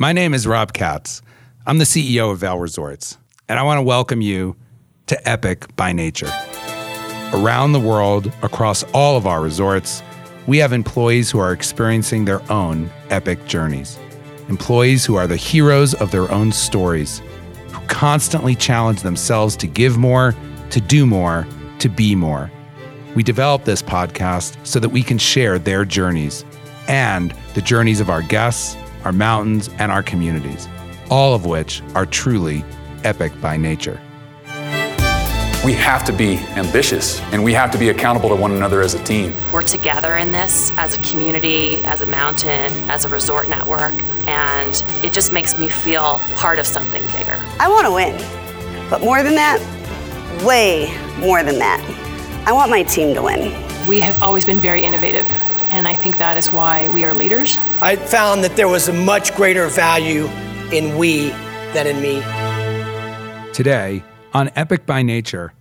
My 0.00 0.12
name 0.12 0.32
is 0.32 0.46
Rob 0.46 0.74
Katz. 0.74 1.22
I'm 1.66 1.78
the 1.78 1.84
CEO 1.84 2.30
of 2.30 2.38
Vail 2.38 2.60
Resorts, 2.60 3.18
and 3.48 3.58
I 3.58 3.64
want 3.64 3.78
to 3.78 3.82
welcome 3.82 4.20
you 4.20 4.54
to 5.06 5.28
Epic 5.28 5.74
by 5.74 5.90
Nature. 5.90 6.30
Around 7.32 7.72
the 7.72 7.80
world, 7.80 8.32
across 8.42 8.84
all 8.94 9.16
of 9.16 9.26
our 9.26 9.42
resorts, 9.42 10.00
we 10.46 10.58
have 10.58 10.72
employees 10.72 11.32
who 11.32 11.40
are 11.40 11.52
experiencing 11.52 12.26
their 12.26 12.40
own 12.48 12.88
epic 13.10 13.44
journeys. 13.48 13.98
Employees 14.48 15.04
who 15.04 15.16
are 15.16 15.26
the 15.26 15.34
heroes 15.34 15.94
of 15.94 16.12
their 16.12 16.30
own 16.30 16.52
stories, 16.52 17.20
who 17.72 17.84
constantly 17.88 18.54
challenge 18.54 19.02
themselves 19.02 19.56
to 19.56 19.66
give 19.66 19.98
more, 19.98 20.32
to 20.70 20.80
do 20.80 21.06
more, 21.06 21.44
to 21.80 21.88
be 21.88 22.14
more. 22.14 22.52
We 23.16 23.24
developed 23.24 23.64
this 23.64 23.82
podcast 23.82 24.64
so 24.64 24.78
that 24.78 24.90
we 24.90 25.02
can 25.02 25.18
share 25.18 25.58
their 25.58 25.84
journeys 25.84 26.44
and 26.86 27.34
the 27.54 27.62
journeys 27.62 27.98
of 27.98 28.10
our 28.10 28.22
guests, 28.22 28.76
our 29.04 29.12
mountains, 29.12 29.68
and 29.78 29.90
our 29.90 30.02
communities, 30.02 30.68
all 31.10 31.34
of 31.34 31.46
which 31.46 31.82
are 31.94 32.06
truly 32.06 32.64
epic 33.04 33.32
by 33.40 33.56
nature. 33.56 34.00
We 35.64 35.72
have 35.72 36.04
to 36.04 36.12
be 36.12 36.36
ambitious 36.56 37.20
and 37.32 37.42
we 37.42 37.52
have 37.52 37.72
to 37.72 37.78
be 37.78 37.88
accountable 37.88 38.28
to 38.28 38.36
one 38.36 38.52
another 38.52 38.80
as 38.80 38.94
a 38.94 39.02
team. 39.02 39.34
We're 39.52 39.62
together 39.62 40.16
in 40.16 40.30
this 40.30 40.70
as 40.76 40.96
a 40.96 41.02
community, 41.02 41.78
as 41.78 42.00
a 42.00 42.06
mountain, 42.06 42.72
as 42.88 43.04
a 43.04 43.08
resort 43.08 43.48
network, 43.48 43.92
and 44.28 44.84
it 45.04 45.12
just 45.12 45.32
makes 45.32 45.58
me 45.58 45.68
feel 45.68 46.20
part 46.36 46.60
of 46.60 46.66
something 46.66 47.02
bigger. 47.08 47.36
I 47.58 47.68
want 47.68 47.86
to 47.86 47.92
win, 47.92 48.16
but 48.88 49.00
more 49.00 49.22
than 49.22 49.34
that, 49.34 49.58
way 50.44 50.96
more 51.18 51.42
than 51.42 51.58
that, 51.58 51.82
I 52.46 52.52
want 52.52 52.70
my 52.70 52.84
team 52.84 53.12
to 53.14 53.22
win. 53.22 53.52
We 53.88 54.00
have 54.00 54.22
always 54.22 54.44
been 54.44 54.60
very 54.60 54.84
innovative, 54.84 55.26
and 55.70 55.86
I 55.86 55.94
think 55.94 56.18
that 56.18 56.36
is 56.36 56.52
why 56.52 56.88
we 56.88 57.04
are 57.04 57.14
leaders. 57.14 57.58
I 57.80 57.96
found 57.96 58.42
that 58.44 58.56
there 58.56 58.68
was 58.68 58.88
a 58.88 58.92
much 58.92 59.34
greater 59.34 59.66
value 59.68 60.26
in 60.72 60.96
we 60.98 61.28
than 61.72 61.86
in 61.86 62.00
me. 62.00 62.22
Today, 63.52 64.02
on 64.32 64.50
Epic 64.54 64.86
by 64.86 65.02
Nature, 65.02 65.52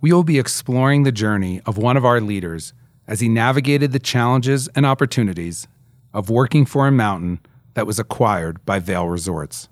we 0.00 0.12
will 0.12 0.24
be 0.24 0.38
exploring 0.38 1.02
the 1.02 1.12
journey 1.12 1.60
of 1.66 1.76
one 1.76 1.96
of 1.96 2.04
our 2.04 2.20
leaders 2.20 2.72
as 3.06 3.20
he 3.20 3.28
navigated 3.28 3.92
the 3.92 3.98
challenges 3.98 4.68
and 4.74 4.86
opportunities 4.86 5.66
of 6.14 6.30
working 6.30 6.64
for 6.64 6.86
a 6.86 6.92
mountain 6.92 7.40
that 7.74 7.86
was 7.86 7.98
acquired 7.98 8.64
by 8.64 8.78
Vail 8.78 9.08
Resorts. 9.08 9.68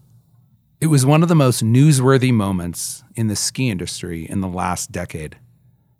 It 0.81 0.87
was 0.87 1.05
one 1.05 1.23
of 1.23 1.29
the 1.29 1.35
most 1.35 1.65
newsworthy 1.65 2.33
moments 2.33 3.03
in 3.17 3.27
the 3.27 3.37
ski 3.37 3.71
industry 3.71 4.29
in 4.29 4.41
the 4.41 4.49
last 4.49 4.93
decade 4.93 5.39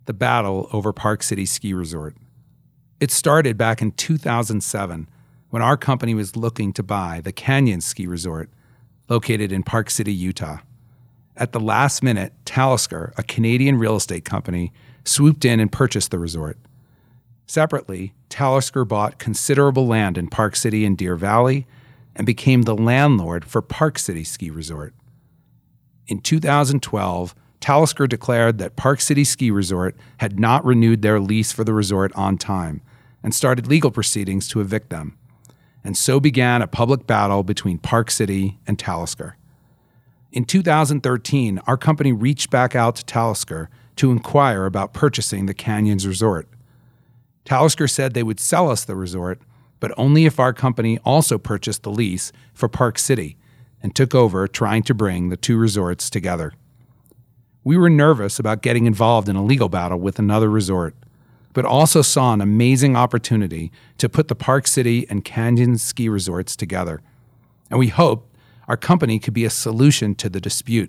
the 0.05 0.15
battle 0.15 0.71
over 0.73 0.91
Park 0.91 1.23
City 1.23 1.45
Ski 1.45 1.75
Resort. 1.75 2.17
It 3.01 3.13
started 3.13 3.57
back 3.57 3.81
in 3.81 3.93
2007 3.93 5.09
when 5.51 5.63
our 5.63 5.77
company 5.77 6.15
was 6.15 6.35
looking 6.35 6.73
to 6.73 6.83
buy 6.83 7.21
the 7.23 7.31
Canyon 7.31 7.81
Ski 7.81 8.09
Resort 8.09 8.51
located 9.09 9.53
in 9.53 9.63
Park 9.63 9.89
City, 9.89 10.13
Utah. 10.13 10.59
At 11.37 11.53
the 11.53 11.61
last 11.61 12.03
minute, 12.03 12.33
Talisker, 12.45 13.15
a 13.17 13.23
Canadian 13.23 13.79
real 13.79 13.95
estate 13.95 14.25
company, 14.25 14.73
swooped 15.05 15.45
in 15.45 15.61
and 15.61 15.71
purchased 15.71 16.11
the 16.11 16.19
resort. 16.19 16.59
Separately, 17.47 18.15
Talisker 18.29 18.85
bought 18.85 19.21
considerable 19.21 19.87
land 19.87 20.19
in 20.19 20.27
Park 20.27 20.57
City 20.57 20.85
and 20.85 20.99
Deer 20.99 21.15
Valley 21.15 21.69
and 22.17 22.27
became 22.27 22.63
the 22.63 22.75
landlord 22.75 23.45
for 23.45 23.63
Park 23.63 24.01
City 24.01 24.25
Ski 24.25 24.51
Resort. 24.51 24.93
In 26.09 26.21
2012, 26.21 27.33
Talisker 27.61 28.09
declared 28.09 28.59
that 28.59 28.75
Park 28.75 29.01
City 29.01 29.23
Ski 29.23 29.53
Resort 29.53 29.97
had 30.19 30.41
not 30.41 30.65
renewed 30.65 31.03
their 31.03 31.21
lease 31.21 31.53
for 31.53 31.63
the 31.63 31.73
resort 31.73 32.13
on 32.17 32.37
time 32.37 32.81
and 33.23 33.35
started 33.35 33.67
legal 33.67 33.91
proceedings 33.91 34.49
to 34.49 34.61
evict 34.61 34.91
them. 34.91 35.17
And 35.85 35.97
so 35.97 36.21
began 36.21 36.63
a 36.63 36.67
public 36.67 37.07
battle 37.07 37.43
between 37.43 37.79
Park 37.79 38.11
City 38.11 38.59
and 38.67 38.79
Talisker. 38.79 39.37
In 40.33 40.45
2013, 40.45 41.61
our 41.67 41.77
company 41.77 42.13
reached 42.13 42.51
back 42.51 42.77
out 42.77 42.97
to 42.97 43.05
Talisker 43.05 43.71
to 43.97 44.11
inquire 44.11 44.67
about 44.67 44.93
purchasing 44.93 45.47
the 45.47 45.55
Canyons 45.55 46.07
Resort. 46.07 46.49
Talisker 47.45 47.89
said 47.89 48.13
they 48.13 48.23
would 48.23 48.39
sell 48.41 48.71
us 48.71 48.85
the 48.85 48.95
resort, 48.95 49.41
but 49.81 49.93
only 49.97 50.27
if 50.27 50.39
our 50.39 50.53
company 50.53 50.99
also 51.05 51.39
purchased 51.39 51.83
the 51.83 51.91
lease 51.91 52.31
for 52.53 52.69
Park 52.69 52.99
City 52.99 53.37
and 53.83 53.95
took 53.95 54.15
over 54.15 54.47
trying 54.47 54.83
to 54.83 54.95
bring 54.95 55.29
the 55.29 55.37
two 55.37 55.57
resorts 55.57 56.11
together. 56.11 56.53
We 57.65 57.77
were 57.77 57.91
nervous 57.91 58.39
about 58.39 58.63
getting 58.63 58.87
involved 58.87 59.29
in 59.29 59.37
a 59.37 59.45
legal 59.45 59.69
battle 59.69 59.99
with 59.99 60.19
another 60.19 60.51
resort, 60.51 60.95
but 61.59 61.65
also 61.65 62.03
saw 62.03 62.33
an 62.33 62.41
amazing 62.41 62.95
opportunity 62.95 63.73
to 63.97 64.09
put 64.09 64.29
the 64.29 64.37
Park 64.37 64.65
City 64.69 65.05
and 65.11 65.25
Canyon 65.25 65.77
ski 65.77 66.09
resorts 66.09 66.55
together. 66.55 67.03
And 67.69 67.81
we 67.81 67.89
hoped 67.89 68.33
our 68.69 68.77
company 68.77 69.19
could 69.19 69.35
be 69.35 69.45
a 69.45 69.51
solution 69.51 70.15
to 70.15 70.29
the 70.29 70.41
dispute. 70.41 70.89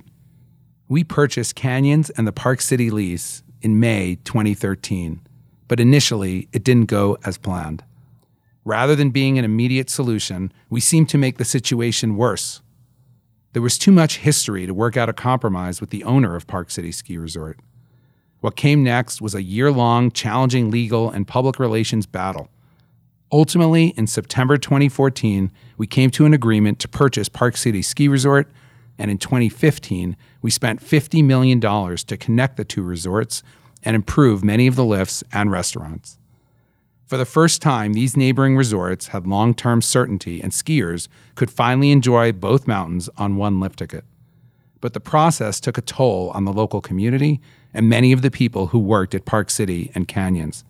We 0.88 1.04
purchased 1.04 1.56
Canyons 1.56 2.12
and 2.12 2.28
the 2.28 2.32
Park 2.32 2.62
City 2.62 2.92
lease 2.92 3.42
in 3.64 3.80
May 3.80 4.20
2013, 4.26 5.22
but 5.68 5.80
initially 5.80 6.48
it 6.54 6.64
didn't 6.64 6.86
go 6.86 7.18
as 7.26 7.40
planned. 7.40 7.84
Rather 8.64 8.96
than 8.96 9.10
being 9.10 9.40
an 9.40 9.46
immediate 9.46 9.90
solution, 9.90 10.54
we 10.70 10.80
seemed 10.80 11.10
to 11.10 11.18
make 11.18 11.40
the 11.40 11.46
situation 11.46 12.16
worse. 12.16 12.62
There 13.54 13.64
was 13.64 13.80
too 13.80 13.92
much 13.92 14.18
history 14.18 14.68
to 14.68 14.74
work 14.76 14.96
out 14.96 15.10
a 15.10 15.14
compromise 15.14 15.82
with 15.82 15.90
the 15.90 16.04
owner 16.04 16.36
of 16.36 16.46
Park 16.46 16.70
City 16.70 16.92
Ski 16.92 17.18
Resort. 17.18 17.58
What 18.42 18.56
came 18.56 18.84
next 18.84 19.22
was 19.22 19.36
a 19.36 19.44
year 19.44 19.72
long, 19.72 20.12
challenging 20.12 20.72
legal 20.72 21.10
and 21.10 21.28
public 21.28 21.60
relations 21.60 22.06
battle. 22.06 22.50
Ultimately, 23.32 23.88
in 23.98 24.08
September 24.08 24.58
2014, 24.58 25.52
we 25.78 25.86
came 25.86 26.10
to 26.12 26.26
an 26.26 26.34
agreement 26.34 26.80
to 26.80 26.88
purchase 26.88 27.30
Park 27.30 27.58
City 27.58 27.82
Ski 27.82 28.08
Resort, 28.08 28.50
and 28.98 29.12
in 29.12 29.18
2015, 29.18 30.18
we 30.42 30.50
spent 30.50 30.82
$50 30.82 31.24
million 31.24 31.60
to 31.60 32.18
connect 32.18 32.58
the 32.58 32.66
two 32.66 32.82
resorts 32.82 33.44
and 33.84 33.96
improve 33.96 34.44
many 34.44 34.68
of 34.68 34.76
the 34.76 34.86
lifts 34.86 35.24
and 35.32 35.52
restaurants. 35.52 36.18
For 37.06 37.18
the 37.18 37.26
first 37.26 37.62
time, 37.62 37.94
these 37.94 38.16
neighboring 38.16 38.56
resorts 38.56 39.08
had 39.08 39.28
long 39.28 39.54
term 39.54 39.82
certainty, 39.82 40.42
and 40.42 40.52
skiers 40.52 41.08
could 41.36 41.52
finally 41.52 41.92
enjoy 41.92 42.32
both 42.32 42.68
mountains 42.68 43.10
on 43.18 43.36
one 43.36 43.60
lift 43.60 43.80
ticket. 43.80 44.06
But 44.82 44.94
the 44.94 45.00
process 45.00 45.60
took 45.60 45.78
a 45.78 45.82
toll 45.82 46.32
on 46.34 46.46
the 46.46 46.54
local 46.54 46.82
community 46.82 47.42
and 47.74 47.90
many 47.90 48.12
of 48.12 48.22
the 48.22 48.32
people 48.32 48.68
who 48.68 48.80
worked 48.80 49.14
at 49.14 49.26
Park 49.26 49.50
City 49.50 49.92
and 49.94 50.08
Canyons. 50.08 50.64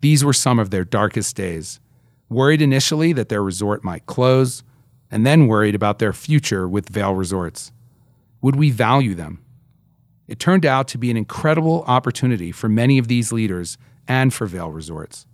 These 0.00 0.24
were 0.24 0.32
some 0.32 0.58
of 0.58 0.70
their 0.70 0.84
darkest 0.84 1.36
days. 1.36 1.80
Worried 2.28 2.60
initially 2.60 3.12
that 3.12 3.28
their 3.28 3.42
resort 3.42 3.84
might 3.84 4.06
close, 4.06 4.62
and 5.10 5.24
then 5.24 5.46
worried 5.46 5.74
about 5.74 5.98
their 5.98 6.12
future 6.12 6.68
with 6.68 6.88
Vail 6.88 7.14
Resorts. 7.14 7.72
Would 8.42 8.56
we 8.56 8.70
value 8.70 9.14
them? 9.14 9.42
It 10.26 10.38
turned 10.38 10.66
out 10.66 10.88
to 10.88 10.98
be 10.98 11.10
an 11.10 11.16
incredible 11.16 11.84
opportunity 11.86 12.50
for 12.50 12.68
many 12.68 12.98
of 12.98 13.08
these 13.08 13.30
leaders 13.30 13.78
and 14.08 14.34
for 14.34 14.46
Vail 14.46 14.70
Resorts. 14.70 15.26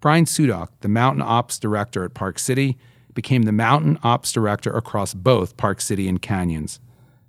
Brian 0.00 0.24
Sudok, 0.24 0.68
the 0.80 0.88
Mountain 0.88 1.22
Ops 1.22 1.58
Director 1.58 2.04
at 2.04 2.14
Park 2.14 2.38
City, 2.38 2.76
became 3.14 3.42
the 3.42 3.52
Mountain 3.52 3.98
Ops 4.02 4.32
Director 4.32 4.70
across 4.70 5.14
both 5.14 5.56
Park 5.56 5.80
City 5.80 6.08
and 6.08 6.20
Canyons. 6.20 6.80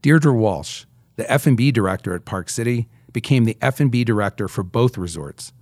Deirdre 0.02 0.34
Walsh, 0.34 0.85
the 1.16 1.30
F&B 1.31 1.72
Director 1.72 2.13
at 2.13 2.25
Park 2.25 2.50
City, 2.50 2.88
became 3.12 3.46
the 3.46 3.58
F&B 3.62 4.03
Director 4.03 4.47
for 4.47 4.63
both 4.63 4.97
resorts. 4.97 5.53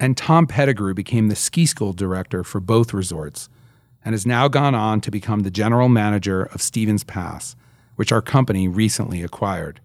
And 0.00 0.16
Tom 0.16 0.46
Pettigrew 0.46 0.94
became 0.94 1.28
the 1.28 1.36
Ski 1.36 1.66
School 1.66 1.92
Director 1.92 2.42
for 2.42 2.60
both 2.60 2.94
resorts 2.94 3.48
and 4.04 4.12
has 4.12 4.26
now 4.26 4.48
gone 4.48 4.74
on 4.74 5.00
to 5.02 5.10
become 5.10 5.40
the 5.40 5.50
General 5.50 5.88
Manager 5.88 6.44
of 6.44 6.62
Stevens 6.62 7.04
Pass, 7.04 7.56
which 7.96 8.12
our 8.12 8.22
company 8.22 8.68
recently 8.68 9.22
acquired. 9.22 9.80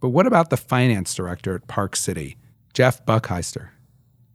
But 0.00 0.08
what 0.08 0.26
about 0.26 0.50
the 0.50 0.56
Finance 0.56 1.14
Director 1.14 1.54
at 1.54 1.68
Park 1.68 1.94
City, 1.96 2.36
Jeff 2.72 3.04
Buckheister? 3.04 3.70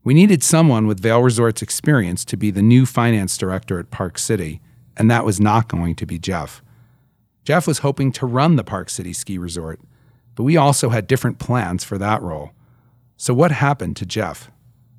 We 0.04 0.14
needed 0.14 0.44
someone 0.44 0.86
with 0.86 1.00
Vail 1.00 1.24
Resorts 1.24 1.64
experience 1.64 2.24
to 2.26 2.38
be 2.38 2.52
the 2.52 2.62
new 2.62 2.86
finance 2.86 3.38
director 3.38 3.80
at 3.80 3.90
Park 3.90 4.20
City, 4.20 4.62
and 4.96 5.10
that 5.10 5.26
was 5.26 5.42
not 5.42 5.68
going 5.68 5.96
to 5.96 6.06
be 6.06 6.20
Jeff. 6.20 6.62
Jeff 7.46 7.68
was 7.68 7.80
hoping 7.80 8.12
to 8.12 8.26
run 8.26 8.56
the 8.56 8.64
Park 8.64 8.90
City 8.90 9.14
ski 9.14 9.38
resort, 9.38 9.80
but 10.34 10.44
we 10.44 10.58
also 10.58 10.90
had 10.90 11.08
different 11.08 11.40
plans 11.40 11.84
for 11.84 11.98
that 11.98 12.22
role. 12.22 12.52
So, 13.18 13.34
what 13.34 13.52
happened 13.52 13.96
to 13.98 14.06
Jeff? 14.06 14.52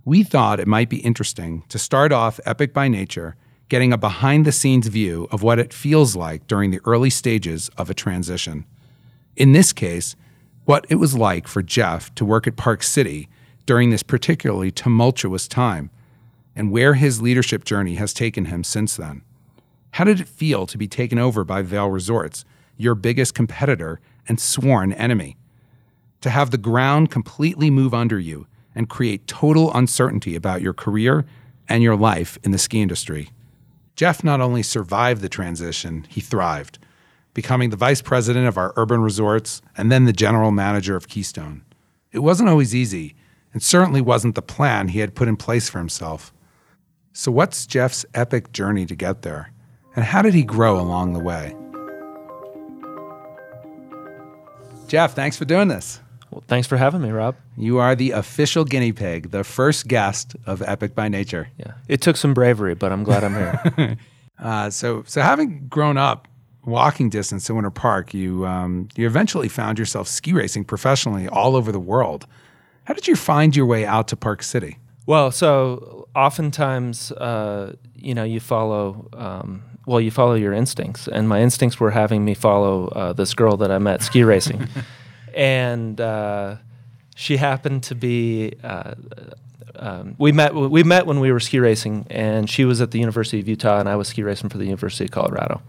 We 0.05 0.23
thought 0.23 0.61
it 0.61 0.69
might 0.69 0.89
be 0.89 0.99
interesting 0.99 1.65
to 1.69 1.79
start 1.79 2.13
off 2.13 2.41
Epic 2.47 2.73
by 2.73 2.87
Nature 2.87 3.37
getting 3.69 3.93
a 3.93 3.99
behind 3.99 4.45
the 4.45 4.53
scenes 4.53 4.87
view 4.87 5.27
of 5.33 5.43
what 5.43 5.59
it 5.59 5.75
feels 5.75 6.15
like 6.15 6.47
during 6.47 6.71
the 6.71 6.81
early 6.85 7.11
stages 7.11 7.69
of 7.77 7.91
a 7.91 7.95
transition. 7.95 8.65
In 9.35 9.51
this 9.51 9.73
case, 9.73 10.15
what 10.65 10.87
it 10.89 10.97
was 10.97 11.17
like 11.17 11.49
for 11.49 11.63
Jeff 11.63 12.15
to 12.15 12.25
work 12.25 12.47
at 12.47 12.57
Park 12.57 12.85
City 12.85 13.29
during 13.67 13.91
this 13.91 14.05
particularly 14.05 14.71
tumultuous 14.71 15.49
time, 15.49 15.91
and 16.55 16.71
where 16.71 16.95
his 16.95 17.21
leadership 17.21 17.65
journey 17.65 17.97
has 17.97 18.15
taken 18.15 18.47
him 18.47 18.63
since 18.63 18.97
then. 18.97 19.23
How 19.97 20.05
did 20.05 20.21
it 20.21 20.29
feel 20.29 20.67
to 20.67 20.77
be 20.77 20.87
taken 20.87 21.19
over 21.19 21.43
by 21.43 21.63
Vail 21.63 21.89
Resorts, 21.89 22.45
your 22.77 22.95
biggest 22.95 23.35
competitor 23.35 23.99
and 24.29 24.39
sworn 24.39 24.93
enemy? 24.93 25.39
To 26.21 26.29
have 26.29 26.51
the 26.51 26.59
ground 26.59 27.11
completely 27.11 27.71
move 27.71 27.95
under 27.95 28.19
you 28.19 28.47
and 28.75 28.91
create 28.91 29.27
total 29.27 29.73
uncertainty 29.73 30.37
about 30.37 30.61
your 30.61 30.75
career 30.75 31.25
and 31.67 31.83
your 31.83 31.97
life 31.97 32.37
in 32.43 32.51
the 32.51 32.59
ski 32.59 32.83
industry. 32.83 33.31
Jeff 33.95 34.23
not 34.23 34.43
only 34.43 34.63
survived 34.63 35.23
the 35.23 35.31
transition, 35.31 36.05
he 36.11 36.21
thrived, 36.21 36.79
becoming 37.33 37.71
the 37.71 37.75
vice 37.75 38.03
president 38.03 38.47
of 38.47 38.59
our 38.59 38.75
urban 38.77 39.01
resorts 39.01 39.63
and 39.79 39.91
then 39.91 40.05
the 40.05 40.13
general 40.13 40.51
manager 40.51 40.95
of 40.95 41.09
Keystone. 41.09 41.65
It 42.13 42.19
wasn't 42.19 42.51
always 42.51 42.75
easy, 42.75 43.15
and 43.55 43.63
certainly 43.63 44.03
wasn't 44.03 44.35
the 44.35 44.43
plan 44.43 44.89
he 44.89 44.99
had 44.99 45.15
put 45.15 45.27
in 45.27 45.39
place 45.39 45.71
for 45.71 45.79
himself. 45.79 46.35
So, 47.15 47.33
what's 47.33 47.67
Jeff's 47.67 48.05
epic 48.13 48.53
journey 48.53 48.85
to 48.85 48.95
get 48.95 49.23
there? 49.23 49.53
And 49.97 50.05
how 50.05 50.21
did 50.21 50.35
he 50.35 50.43
grow 50.43 50.79
along 50.79 51.15
the 51.15 51.21
way? 51.21 51.57
Jeff, 54.89 55.15
thanks 55.15 55.37
for 55.37 55.47
doing 55.47 55.69
this. 55.69 56.01
Well, 56.31 56.45
thanks 56.47 56.69
for 56.69 56.77
having 56.77 57.01
me, 57.01 57.11
Rob. 57.11 57.35
You 57.57 57.79
are 57.79 57.95
the 57.95 58.11
official 58.11 58.65
guinea 58.65 58.93
pig, 58.93 59.31
the 59.31 59.43
first 59.43 59.89
guest 59.89 60.37
of 60.45 60.61
Epic 60.63 60.95
by 60.95 61.09
Nature. 61.09 61.49
Yeah, 61.59 61.73
it 61.89 62.01
took 62.03 62.17
some 62.17 62.35
bravery, 62.35 62.75
but 62.75 62.93
I'm 62.93 63.05
glad 63.05 63.25
I'm 63.25 63.35
here. 63.35 63.97
uh, 64.39 64.71
so, 64.71 65.03
so 65.07 65.23
having 65.23 65.67
grown 65.69 65.97
up 65.97 66.29
walking 66.65 67.09
distance 67.09 67.47
to 67.47 67.55
Winter 67.55 67.71
Park, 67.71 68.13
you 68.13 68.47
um, 68.47 68.89
you 68.97 69.07
eventually 69.07 69.49
found 69.49 69.79
yourself 69.79 70.09
ski 70.09 70.33
racing 70.33 70.65
professionally 70.65 71.27
all 71.29 71.57
over 71.57 71.73
the 71.73 71.81
world. 71.81 72.27
How 72.85 72.95
did 72.95 73.09
you 73.09 73.17
find 73.17 73.57
your 73.57 73.67
way 73.67 73.87
out 73.87 74.09
to 74.09 74.17
Park 74.17 74.43
City? 74.43 74.79
Well, 75.07 75.31
so 75.31 76.09
oftentimes, 76.15 77.13
uh, 77.13 77.77
you 77.95 78.15
know, 78.15 78.25
you 78.25 78.41
follow. 78.41 79.09
Um, 79.15 79.63
well, 79.87 80.01
you 80.01 80.11
follow 80.11 80.35
your 80.35 80.53
instincts, 80.53 81.09
and 81.09 81.29
my 81.29 81.41
instincts 81.41 81.79
were 81.79 81.93
having 81.93 82.25
me 82.25 82.35
follow 82.35 82.89
uh, 82.89 83.13
this 83.13 83.35
girl 83.35 83.57
that 83.59 83.71
I 83.71 83.79
met 83.79 84.03
ski 84.03 84.25
racing, 84.25 84.69
and 85.35 86.01
uh, 86.01 86.57
she 87.15 87.37
happened 87.37 87.85
to 87.85 87.95
be. 87.95 88.53
Uh, 88.63 88.95
um, 89.77 90.17
we 90.19 90.33
met. 90.33 90.55
We 90.55 90.83
met 90.83 91.07
when 91.07 91.21
we 91.21 91.31
were 91.31 91.41
ski 91.41 91.61
racing, 91.61 92.07
and 92.11 92.51
she 92.51 92.65
was 92.65 92.81
at 92.81 92.91
the 92.91 92.99
University 92.99 93.39
of 93.39 93.47
Utah, 93.47 93.79
and 93.79 93.89
I 93.89 93.95
was 93.97 94.09
ski 94.09 94.23
racing 94.23 94.49
for 94.51 94.59
the 94.59 94.65
University 94.65 95.05
of 95.05 95.13
Colorado. 95.13 95.63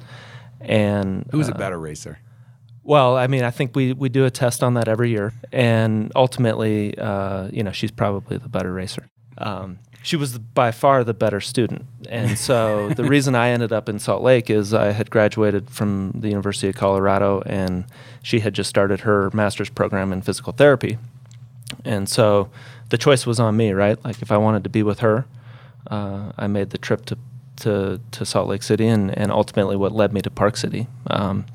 And 0.60 1.28
who's 1.32 1.50
a 1.50 1.54
uh, 1.54 1.58
better 1.58 1.78
racer? 1.78 2.20
Well, 2.84 3.18
I 3.18 3.28
mean, 3.28 3.44
I 3.44 3.52
think 3.52 3.76
we, 3.76 3.92
we 3.92 4.08
do 4.08 4.24
a 4.24 4.32
test 4.32 4.64
on 4.64 4.76
that 4.76 4.88
every 4.88 5.10
year, 5.10 5.34
and 5.52 6.12
ultimately, 6.16 6.98
uh, 6.98 7.50
you 7.52 7.62
know, 7.62 7.72
she's 7.72 7.92
probably 7.92 8.38
the 8.38 8.50
better 8.50 8.72
racer. 8.72 9.10
Um, 9.38 9.80
she 10.08 10.16
was 10.16 10.38
by 10.38 10.72
far 10.72 11.04
the 11.04 11.14
better 11.14 11.42
student, 11.42 11.86
and 12.08 12.38
so 12.38 12.90
the 12.96 13.04
reason 13.04 13.36
I 13.36 13.50
ended 13.50 13.74
up 13.74 13.90
in 13.90 14.00
Salt 14.00 14.24
Lake 14.24 14.50
is 14.50 14.74
I 14.74 14.92
had 14.92 15.10
graduated 15.10 15.70
from 15.70 16.14
the 16.16 16.30
University 16.30 16.70
of 16.70 16.76
Colorado, 16.76 17.44
and 17.46 17.84
she 18.24 18.40
had 18.40 18.54
just 18.54 18.70
started 18.70 19.02
her 19.02 19.30
master's 19.34 19.70
program 19.70 20.14
in 20.14 20.22
physical 20.22 20.54
therapy, 20.54 20.98
and 21.84 22.08
so 22.08 22.50
the 22.90 22.98
choice 22.98 23.26
was 23.26 23.38
on 23.38 23.58
me, 23.58 23.74
right? 23.74 24.02
Like 24.06 24.22
if 24.22 24.32
I 24.32 24.38
wanted 24.38 24.64
to 24.64 24.70
be 24.70 24.82
with 24.82 25.00
her, 25.00 25.26
uh, 25.92 26.32
I 26.38 26.48
made 26.48 26.70
the 26.70 26.78
trip 26.78 27.06
to 27.08 27.18
to, 27.58 28.00
to 28.12 28.26
Salt 28.26 28.48
Lake 28.48 28.64
City, 28.64 28.88
and, 28.88 29.16
and 29.18 29.30
ultimately 29.30 29.76
what 29.76 29.92
led 29.92 30.14
me 30.14 30.22
to 30.22 30.30
Park 30.30 30.56
City. 30.56 30.88
Um, 31.08 31.46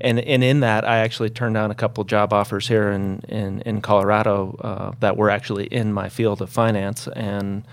and 0.00 0.18
and 0.20 0.42
in 0.42 0.60
that, 0.60 0.86
I 0.86 0.98
actually 0.98 1.30
turned 1.30 1.54
down 1.54 1.70
a 1.70 1.74
couple 1.74 2.04
job 2.04 2.32
offers 2.32 2.68
here 2.68 2.90
in 2.90 3.20
in, 3.28 3.60
in 3.62 3.80
Colorado 3.80 4.56
uh, 4.60 4.92
that 5.00 5.16
were 5.16 5.30
actually 5.30 5.66
in 5.66 5.92
my 5.92 6.08
field 6.08 6.42
of 6.42 6.50
finance, 6.50 7.08
and 7.08 7.64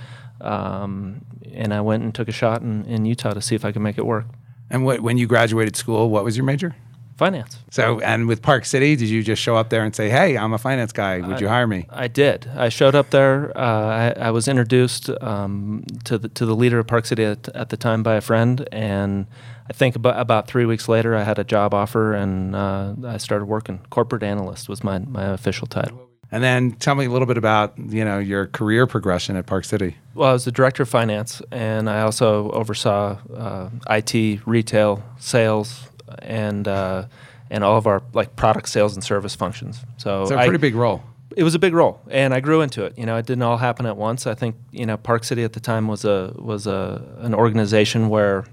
um, 0.41 1.25
and 1.53 1.74
I 1.74 1.81
went 1.81 2.03
and 2.03 2.13
took 2.13 2.27
a 2.27 2.31
shot 2.31 2.62
in, 2.62 2.85
in 2.85 3.06
Utah 3.06 3.33
to 3.33 3.41
see 3.41 3.56
if 3.56 3.65
I 3.65 3.71
could 3.71 3.81
make 3.81 3.97
it 3.97 4.06
work. 4.06 4.25
And 4.69 4.83
what, 4.85 5.00
when 5.00 5.18
you 5.18 5.27
graduated 5.27 5.75
school, 5.75 6.09
what 6.09 6.24
was 6.24 6.35
your 6.35 6.45
major? 6.45 6.75
Finance. 7.18 7.58
So, 7.72 8.00
and 8.02 8.28
with 8.28 8.44
Park 8.44 8.64
City, 8.64 8.96
did 8.96 9.10
you 9.10 9.24
just 9.24 9.42
show 9.42 9.56
up 9.56 9.69
there 9.69 9.84
and 9.84 9.96
say, 9.96 10.08
"Hey, 10.10 10.38
I'm 10.38 10.54
a 10.54 10.60
finance 10.60 10.92
guy. 10.92 11.19
Would 11.19 11.38
I, 11.38 11.40
you 11.40 11.48
hire 11.48 11.66
me?" 11.66 11.88
I 11.90 12.08
did. 12.08 12.48
I 12.56 12.69
showed 12.69 12.94
up 12.94 13.10
there. 13.10 13.52
Uh, 13.58 14.14
I, 14.18 14.28
I, 14.28 14.31
was 14.31 14.48
introduced 14.48 15.10
um, 15.22 15.84
to 16.04 16.19
the 16.19 16.30
to 16.30 16.46
the 16.46 16.56
leader 16.56 16.78
of 16.78 16.86
Park 16.86 17.08
City 17.08 17.24
at, 17.24 17.50
at 17.50 17.69
the 17.69 17.78
time 17.78 18.04
by 18.04 18.16
a 18.16 18.22
friend, 18.22 18.68
and 18.72 19.25
I 19.68 19.74
think 19.74 19.96
about 19.96 20.19
about 20.19 20.48
three 20.48 20.66
weeks 20.66 20.88
later, 20.88 21.16
I 21.16 21.24
had 21.24 21.40
a 21.40 21.44
job 21.44 21.74
offer, 21.74 22.14
and 22.14 22.56
uh, 22.56 22.94
I 23.06 23.18
started 23.18 23.46
working. 23.46 23.80
Corporate 23.90 24.22
analyst 24.22 24.69
was 24.69 24.84
my 24.84 25.00
my 25.00 25.25
official 25.25 25.66
title. 25.66 26.08
And 26.31 26.44
then 26.44 26.74
tell 26.74 26.94
me 26.94 27.06
a 27.06 27.10
little 27.10 27.25
bit 27.25 27.38
about 27.38 27.74
you 27.80 28.06
know 28.06 28.19
your 28.19 28.46
career 28.46 28.86
progression 28.86 29.36
at 29.36 29.48
Park 29.48 29.66
City. 29.66 29.96
Well, 30.14 30.30
I 30.30 30.34
was 30.34 30.46
the 30.46 30.52
director 30.52 30.84
of 30.84 30.90
finance, 30.90 31.42
and 31.52 31.90
I 31.90 32.02
also 32.02 32.52
oversaw 32.52 33.18
uh, 33.34 33.69
IT, 33.90 34.46
retail, 34.46 35.04
sales, 35.18 35.90
and 36.19 36.68
uh, 36.68 37.06
and 37.50 37.63
all 37.63 37.77
of 37.77 37.88
our 37.88 38.01
like 38.13 38.36
product 38.36 38.69
sales 38.69 38.94
and 38.95 39.04
service 39.04 39.36
functions. 39.36 39.83
So 39.98 40.24
it's 40.24 40.31
a 40.31 40.36
pretty 40.36 40.56
I, 40.56 40.57
big 40.57 40.75
role. 40.75 41.04
It 41.36 41.44
was 41.44 41.54
a 41.54 41.59
big 41.59 41.74
role, 41.74 42.01
and 42.09 42.33
I 42.33 42.39
grew 42.39 42.62
into 42.62 42.83
it. 42.86 42.98
You 42.98 43.06
know, 43.06 43.18
it 43.18 43.25
didn't 43.25 43.44
all 43.44 43.57
happen 43.57 43.86
at 43.86 43.98
once. 43.98 44.25
I 44.25 44.33
think 44.33 44.56
you 44.71 44.86
know 44.86 44.98
Park 44.98 45.24
City 45.24 45.44
at 45.44 45.54
the 45.54 45.59
time 45.59 45.88
was 45.88 46.06
a 46.06 46.33
was 46.38 46.68
a 46.68 47.04
an 47.19 47.33
organization 47.36 48.09
where 48.09 48.45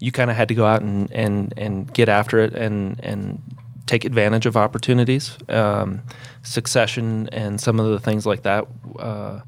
you 0.00 0.10
kind 0.10 0.30
of 0.30 0.36
had 0.36 0.48
to 0.48 0.54
go 0.54 0.66
out 0.66 0.82
and, 0.82 1.12
and, 1.12 1.54
and 1.56 1.92
get 1.92 2.08
after 2.08 2.38
it 2.38 2.54
and, 2.54 2.98
and 3.04 3.40
take 3.86 4.04
advantage 4.04 4.46
of 4.46 4.56
opportunities. 4.56 5.36
Um, 5.48 6.02
succession 6.42 7.28
and 7.28 7.60
some 7.60 7.78
of 7.78 7.90
the 7.90 8.00
things 8.00 8.24
like 8.24 8.42
that 8.42 8.66
uh, 8.98 9.40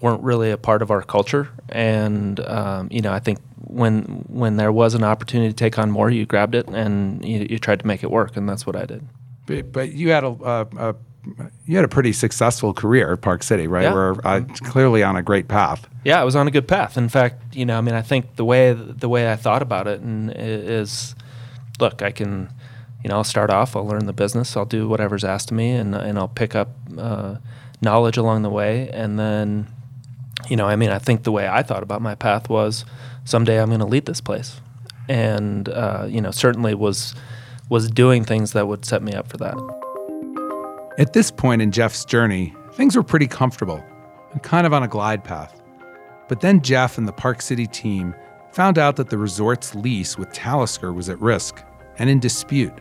weren't 0.00 0.22
really 0.22 0.50
a 0.50 0.56
part 0.56 0.82
of 0.82 0.90
our 0.90 1.02
culture. 1.02 1.48
And 1.68 2.40
um, 2.40 2.88
you 2.90 3.00
know, 3.00 3.12
I 3.12 3.18
think 3.20 3.38
when 3.56 4.24
when 4.28 4.56
there 4.56 4.72
was 4.72 4.94
an 4.94 5.04
opportunity 5.04 5.50
to 5.50 5.56
take 5.56 5.78
on 5.78 5.90
more, 5.90 6.10
you 6.10 6.26
grabbed 6.26 6.54
it 6.54 6.68
and 6.68 7.24
you, 7.24 7.46
you 7.50 7.58
tried 7.58 7.80
to 7.80 7.86
make 7.86 8.02
it 8.02 8.10
work, 8.10 8.36
and 8.36 8.48
that's 8.48 8.66
what 8.66 8.76
I 8.76 8.84
did. 8.84 9.06
But, 9.46 9.72
but 9.72 9.92
you 9.92 10.10
had 10.10 10.24
a, 10.24 10.28
a, 10.28 10.66
a 10.76 10.94
you 11.64 11.76
had 11.76 11.84
a 11.84 11.88
pretty 11.88 12.12
successful 12.12 12.72
career 12.72 13.12
at 13.12 13.20
Park 13.20 13.42
City, 13.42 13.66
right? 13.66 13.84
Yeah. 13.84 13.94
We're 13.94 14.14
uh, 14.24 14.42
clearly 14.64 15.02
on 15.02 15.16
a 15.16 15.22
great 15.22 15.48
path. 15.48 15.88
Yeah, 16.04 16.20
I 16.20 16.24
was 16.24 16.36
on 16.36 16.46
a 16.46 16.50
good 16.50 16.68
path. 16.68 16.96
In 16.96 17.08
fact, 17.08 17.56
you 17.56 17.64
know, 17.64 17.76
I 17.76 17.80
mean, 17.80 17.94
I 17.94 18.02
think 18.02 18.36
the 18.36 18.44
way 18.44 18.72
the 18.72 19.08
way 19.08 19.30
I 19.30 19.36
thought 19.36 19.62
about 19.62 19.86
it 19.88 20.00
and 20.00 20.32
is, 20.36 21.14
look, 21.80 22.02
I 22.02 22.12
can, 22.12 22.48
you 23.02 23.08
know, 23.08 23.16
I'll 23.16 23.24
start 23.24 23.50
off, 23.50 23.74
I'll 23.74 23.86
learn 23.86 24.06
the 24.06 24.12
business, 24.12 24.56
I'll 24.56 24.64
do 24.64 24.88
whatever's 24.88 25.24
asked 25.24 25.50
of 25.50 25.56
me, 25.56 25.70
and 25.70 25.94
and 25.94 26.18
I'll 26.18 26.28
pick 26.28 26.54
up 26.54 26.68
uh, 26.96 27.36
knowledge 27.80 28.16
along 28.16 28.42
the 28.42 28.50
way, 28.50 28.88
and 28.90 29.18
then, 29.18 29.66
you 30.48 30.56
know, 30.56 30.66
I 30.66 30.76
mean, 30.76 30.90
I 30.90 30.98
think 30.98 31.24
the 31.24 31.32
way 31.32 31.48
I 31.48 31.62
thought 31.62 31.82
about 31.82 32.02
my 32.02 32.14
path 32.14 32.48
was, 32.48 32.84
someday 33.24 33.60
I'm 33.60 33.68
going 33.68 33.80
to 33.80 33.86
lead 33.86 34.06
this 34.06 34.20
place, 34.20 34.60
and 35.08 35.68
uh, 35.68 36.06
you 36.08 36.20
know, 36.20 36.30
certainly 36.30 36.74
was 36.74 37.14
was 37.68 37.90
doing 37.90 38.24
things 38.24 38.52
that 38.52 38.68
would 38.68 38.84
set 38.84 39.02
me 39.02 39.12
up 39.12 39.28
for 39.28 39.38
that. 39.38 39.56
At 40.98 41.12
this 41.12 41.30
point 41.30 41.62
in 41.62 41.72
Jeff's 41.72 42.04
journey, 42.04 42.54
things 42.74 42.94
were 42.94 43.02
pretty 43.02 43.26
comfortable 43.26 43.84
and 44.32 44.42
kind 44.42 44.66
of 44.66 44.72
on 44.72 44.82
a 44.82 44.88
glide 44.88 45.24
path. 45.24 45.60
But 46.28 46.40
then 46.40 46.62
Jeff 46.62 46.96
and 46.96 47.08
the 47.08 47.12
Park 47.12 47.42
City 47.42 47.66
team 47.66 48.14
found 48.52 48.78
out 48.78 48.96
that 48.96 49.10
the 49.10 49.18
resort's 49.18 49.74
lease 49.74 50.16
with 50.16 50.32
Talisker 50.32 50.92
was 50.92 51.08
at 51.08 51.20
risk 51.20 51.62
and 51.98 52.08
in 52.08 52.20
dispute, 52.20 52.72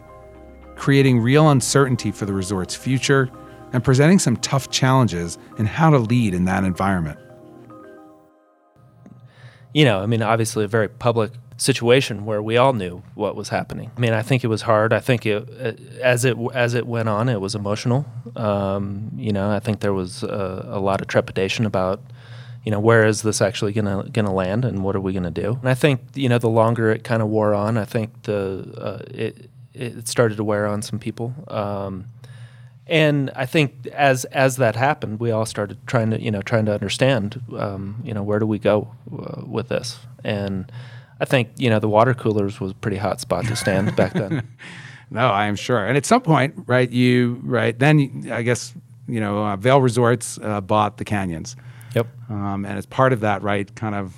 creating 0.76 1.20
real 1.20 1.50
uncertainty 1.50 2.12
for 2.12 2.26
the 2.26 2.34
resort's 2.34 2.76
future 2.76 3.30
and 3.74 3.84
presenting 3.84 4.20
some 4.20 4.38
tough 4.38 4.70
challenges 4.70 5.38
in 5.58 5.66
how 5.66 5.90
to 5.90 5.98
lead 5.98 6.34
in 6.34 6.46
that 6.46 6.64
environment. 6.64 7.20
You 9.76 9.84
know, 9.84 10.00
I 10.00 10.06
mean, 10.06 10.22
obviously 10.22 10.64
a 10.64 10.70
very 10.70 10.88
public 10.88 11.34
situation 11.58 12.24
where 12.24 12.42
we 12.42 12.56
all 12.56 12.72
knew 12.72 13.04
what 13.14 13.36
was 13.36 13.50
happening. 13.50 13.92
I 13.98 14.00
mean, 14.00 14.14
I 14.14 14.22
think 14.22 14.46
it 14.46 14.48
was 14.48 14.62
hard. 14.62 14.94
I 14.94 15.02
think 15.02 15.26
it, 15.26 15.50
as 16.00 16.24
it 16.24 16.38
as 16.54 16.76
it 16.76 16.88
went 16.88 17.10
on, 17.10 17.28
it 17.28 17.42
was 17.42 17.56
emotional. 17.56 18.06
Um, 18.38 19.12
you 19.18 19.34
know, 19.34 19.52
I 19.52 19.60
think 19.60 19.82
there 19.82 19.92
was 19.92 20.24
a, 20.24 20.66
a, 20.70 20.80
lot 20.80 21.02
of 21.02 21.08
trepidation 21.08 21.66
about, 21.66 22.02
you 22.64 22.72
know, 22.72 22.80
where 22.80 23.06
is 23.06 23.22
this 23.22 23.42
actually 23.42 23.74
gonna 23.74 24.08
gonna 24.14 24.34
land, 24.34 24.64
and 24.64 24.82
what 24.82 24.96
are 24.96 25.02
we 25.02 25.12
gonna 25.12 25.30
do? 25.30 25.58
And 25.60 25.68
I 25.68 25.74
think 25.74 26.00
you 26.14 26.30
know, 26.30 26.38
the 26.38 26.48
longer 26.48 26.90
it 26.92 27.04
kind 27.04 27.22
of 27.22 27.28
wore 27.28 27.54
on, 27.54 27.78
I 27.78 27.84
think 27.84 28.24
the 28.24 28.74
uh, 28.78 29.04
it 29.14 29.50
it 29.74 30.08
started 30.08 30.38
to 30.38 30.46
wear 30.46 30.68
on 30.68 30.84
some 30.84 31.00
people. 31.00 31.34
Um, 31.50 32.06
and 32.88 33.32
I 33.36 33.46
think 33.46 33.88
as 33.88 34.26
as 34.26 34.58
that 34.58 34.76
happened, 34.76 35.20
we 35.20 35.32
all 35.32 35.46
started 35.46 35.78
trying 35.88 36.12
to 36.12 36.22
you 36.22 36.32
know 36.32 36.42
trying 36.42 36.66
to 36.66 36.74
understand, 36.74 37.42
um, 37.58 38.02
you 38.04 38.14
know, 38.14 38.24
where 38.24 38.40
do 38.40 38.46
we 38.46 38.60
go 38.60 38.94
uh, 39.12 39.42
with 39.46 39.70
this 39.70 40.00
and 40.24 40.72
I 41.20 41.26
think 41.26 41.50
you 41.58 41.70
know 41.70 41.80
the 41.80 41.88
water 41.88 42.14
coolers 42.14 42.60
was 42.60 42.72
a 42.72 42.76
pretty 42.76 42.98
hot 42.98 43.22
spot 43.22 43.46
to 43.46 43.56
stand 43.56 43.96
back 43.96 44.14
then. 44.14 44.48
No, 45.12 45.28
I 45.28 45.46
am 45.46 45.56
sure. 45.56 45.86
And 45.86 45.96
at 45.98 46.04
some 46.04 46.22
point, 46.22 46.56
right, 46.66 46.90
you 46.90 47.40
right 47.44 47.78
then 47.78 48.28
I 48.32 48.42
guess 48.42 48.74
you 49.08 49.20
know 49.20 49.38
uh, 49.38 49.56
Vail 49.56 49.80
Resorts 49.80 50.40
uh, 50.42 50.62
bought 50.62 50.98
the 50.98 51.06
canyons. 51.06 51.56
Yep. 51.94 52.08
Um, 52.28 52.66
and 52.66 52.76
as 52.76 52.88
part 52.88 53.14
of 53.14 53.20
that, 53.20 53.44
right, 53.44 53.74
kind 53.76 53.94
of 53.94 54.16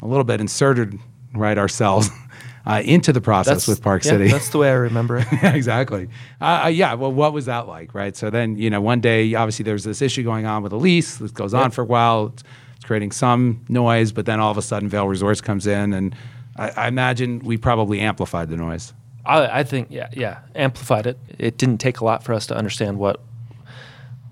a 0.00 0.06
little 0.06 0.22
bit 0.22 0.40
inserted 0.40 0.96
right 1.34 1.58
ourselves. 1.58 2.08
Uh, 2.68 2.82
into 2.82 3.14
the 3.14 3.20
process 3.20 3.54
that's, 3.54 3.68
with 3.68 3.82
Park 3.82 4.04
yeah, 4.04 4.10
City. 4.10 4.28
That's 4.28 4.50
the 4.50 4.58
way 4.58 4.68
I 4.68 4.74
remember 4.74 5.16
it. 5.16 5.26
exactly. 5.42 6.08
Uh, 6.38 6.64
uh, 6.64 6.68
yeah. 6.68 6.92
Well, 6.92 7.10
what 7.10 7.32
was 7.32 7.46
that 7.46 7.66
like, 7.66 7.94
right? 7.94 8.14
So 8.14 8.28
then, 8.28 8.56
you 8.56 8.68
know, 8.68 8.82
one 8.82 9.00
day, 9.00 9.34
obviously, 9.34 9.62
there's 9.62 9.84
this 9.84 10.02
issue 10.02 10.22
going 10.22 10.44
on 10.44 10.62
with 10.62 10.72
a 10.72 10.76
lease. 10.76 11.16
This 11.16 11.30
goes 11.30 11.54
yep. 11.54 11.64
on 11.64 11.70
for 11.70 11.80
a 11.80 11.86
while. 11.86 12.26
It's, 12.26 12.44
it's, 12.76 12.84
creating 12.84 13.12
some 13.12 13.64
noise, 13.70 14.12
but 14.12 14.26
then 14.26 14.38
all 14.38 14.50
of 14.50 14.58
a 14.58 14.62
sudden, 14.62 14.88
Vail 14.88 15.08
Resorts 15.08 15.40
comes 15.40 15.66
in, 15.66 15.94
and 15.94 16.14
I, 16.56 16.68
I 16.70 16.88
imagine 16.88 17.38
we 17.38 17.56
probably 17.56 18.00
amplified 18.00 18.50
the 18.50 18.56
noise. 18.56 18.92
I, 19.24 19.60
I, 19.60 19.64
think 19.64 19.88
yeah, 19.90 20.10
yeah, 20.12 20.40
amplified 20.54 21.06
it. 21.06 21.18
It 21.38 21.56
didn't 21.56 21.78
take 21.78 22.00
a 22.00 22.04
lot 22.04 22.22
for 22.22 22.34
us 22.34 22.46
to 22.48 22.56
understand 22.56 22.98
what 22.98 23.20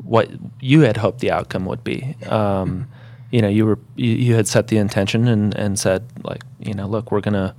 what 0.02 0.30
you 0.60 0.82
had 0.82 0.96
hoped 0.96 1.20
the 1.20 1.30
outcome 1.30 1.64
would 1.66 1.82
be. 1.82 2.16
Um, 2.26 2.88
you 3.30 3.42
know, 3.42 3.48
you 3.48 3.66
were 3.66 3.78
you, 3.96 4.12
you 4.12 4.34
had 4.34 4.46
set 4.46 4.68
the 4.68 4.78
intention 4.78 5.26
and, 5.26 5.54
and 5.54 5.78
said 5.78 6.04
like, 6.22 6.42
you 6.60 6.74
know, 6.74 6.86
look, 6.86 7.10
we're 7.10 7.20
gonna 7.20 7.54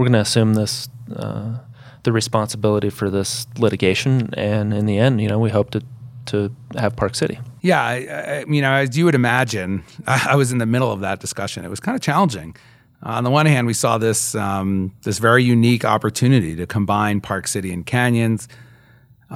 we're 0.00 0.06
gonna 0.06 0.20
assume 0.20 0.54
this 0.54 0.88
uh, 1.14 1.58
the 2.04 2.10
responsibility 2.10 2.88
for 2.88 3.10
this 3.10 3.46
litigation, 3.58 4.32
and 4.32 4.72
in 4.72 4.86
the 4.86 4.96
end, 4.96 5.20
you 5.20 5.28
know, 5.28 5.38
we 5.38 5.50
hope 5.50 5.68
to 5.72 5.82
to 6.24 6.50
have 6.78 6.96
Park 6.96 7.14
City. 7.14 7.38
Yeah, 7.60 7.82
I, 7.82 7.94
I, 7.96 8.44
you 8.48 8.62
know, 8.62 8.72
as 8.72 8.96
you 8.96 9.04
would 9.04 9.14
imagine, 9.14 9.84
I, 10.06 10.28
I, 10.30 10.36
was 10.36 10.52
in 10.52 10.58
the 10.58 10.64
middle 10.64 10.90
of 10.90 11.00
that 11.00 11.20
discussion. 11.20 11.66
It 11.66 11.68
was 11.68 11.80
kind 11.80 11.96
of 11.96 12.00
challenging. 12.00 12.56
On 13.02 13.24
the 13.24 13.30
one 13.30 13.44
hand, 13.44 13.66
we 13.66 13.74
saw 13.74 13.98
this 13.98 14.34
um, 14.34 14.94
this 15.02 15.18
very 15.18 15.44
unique 15.44 15.84
opportunity 15.84 16.56
to 16.56 16.66
combine 16.66 17.20
Park 17.20 17.46
City 17.46 17.70
and 17.70 17.84
Canyons 17.84 18.48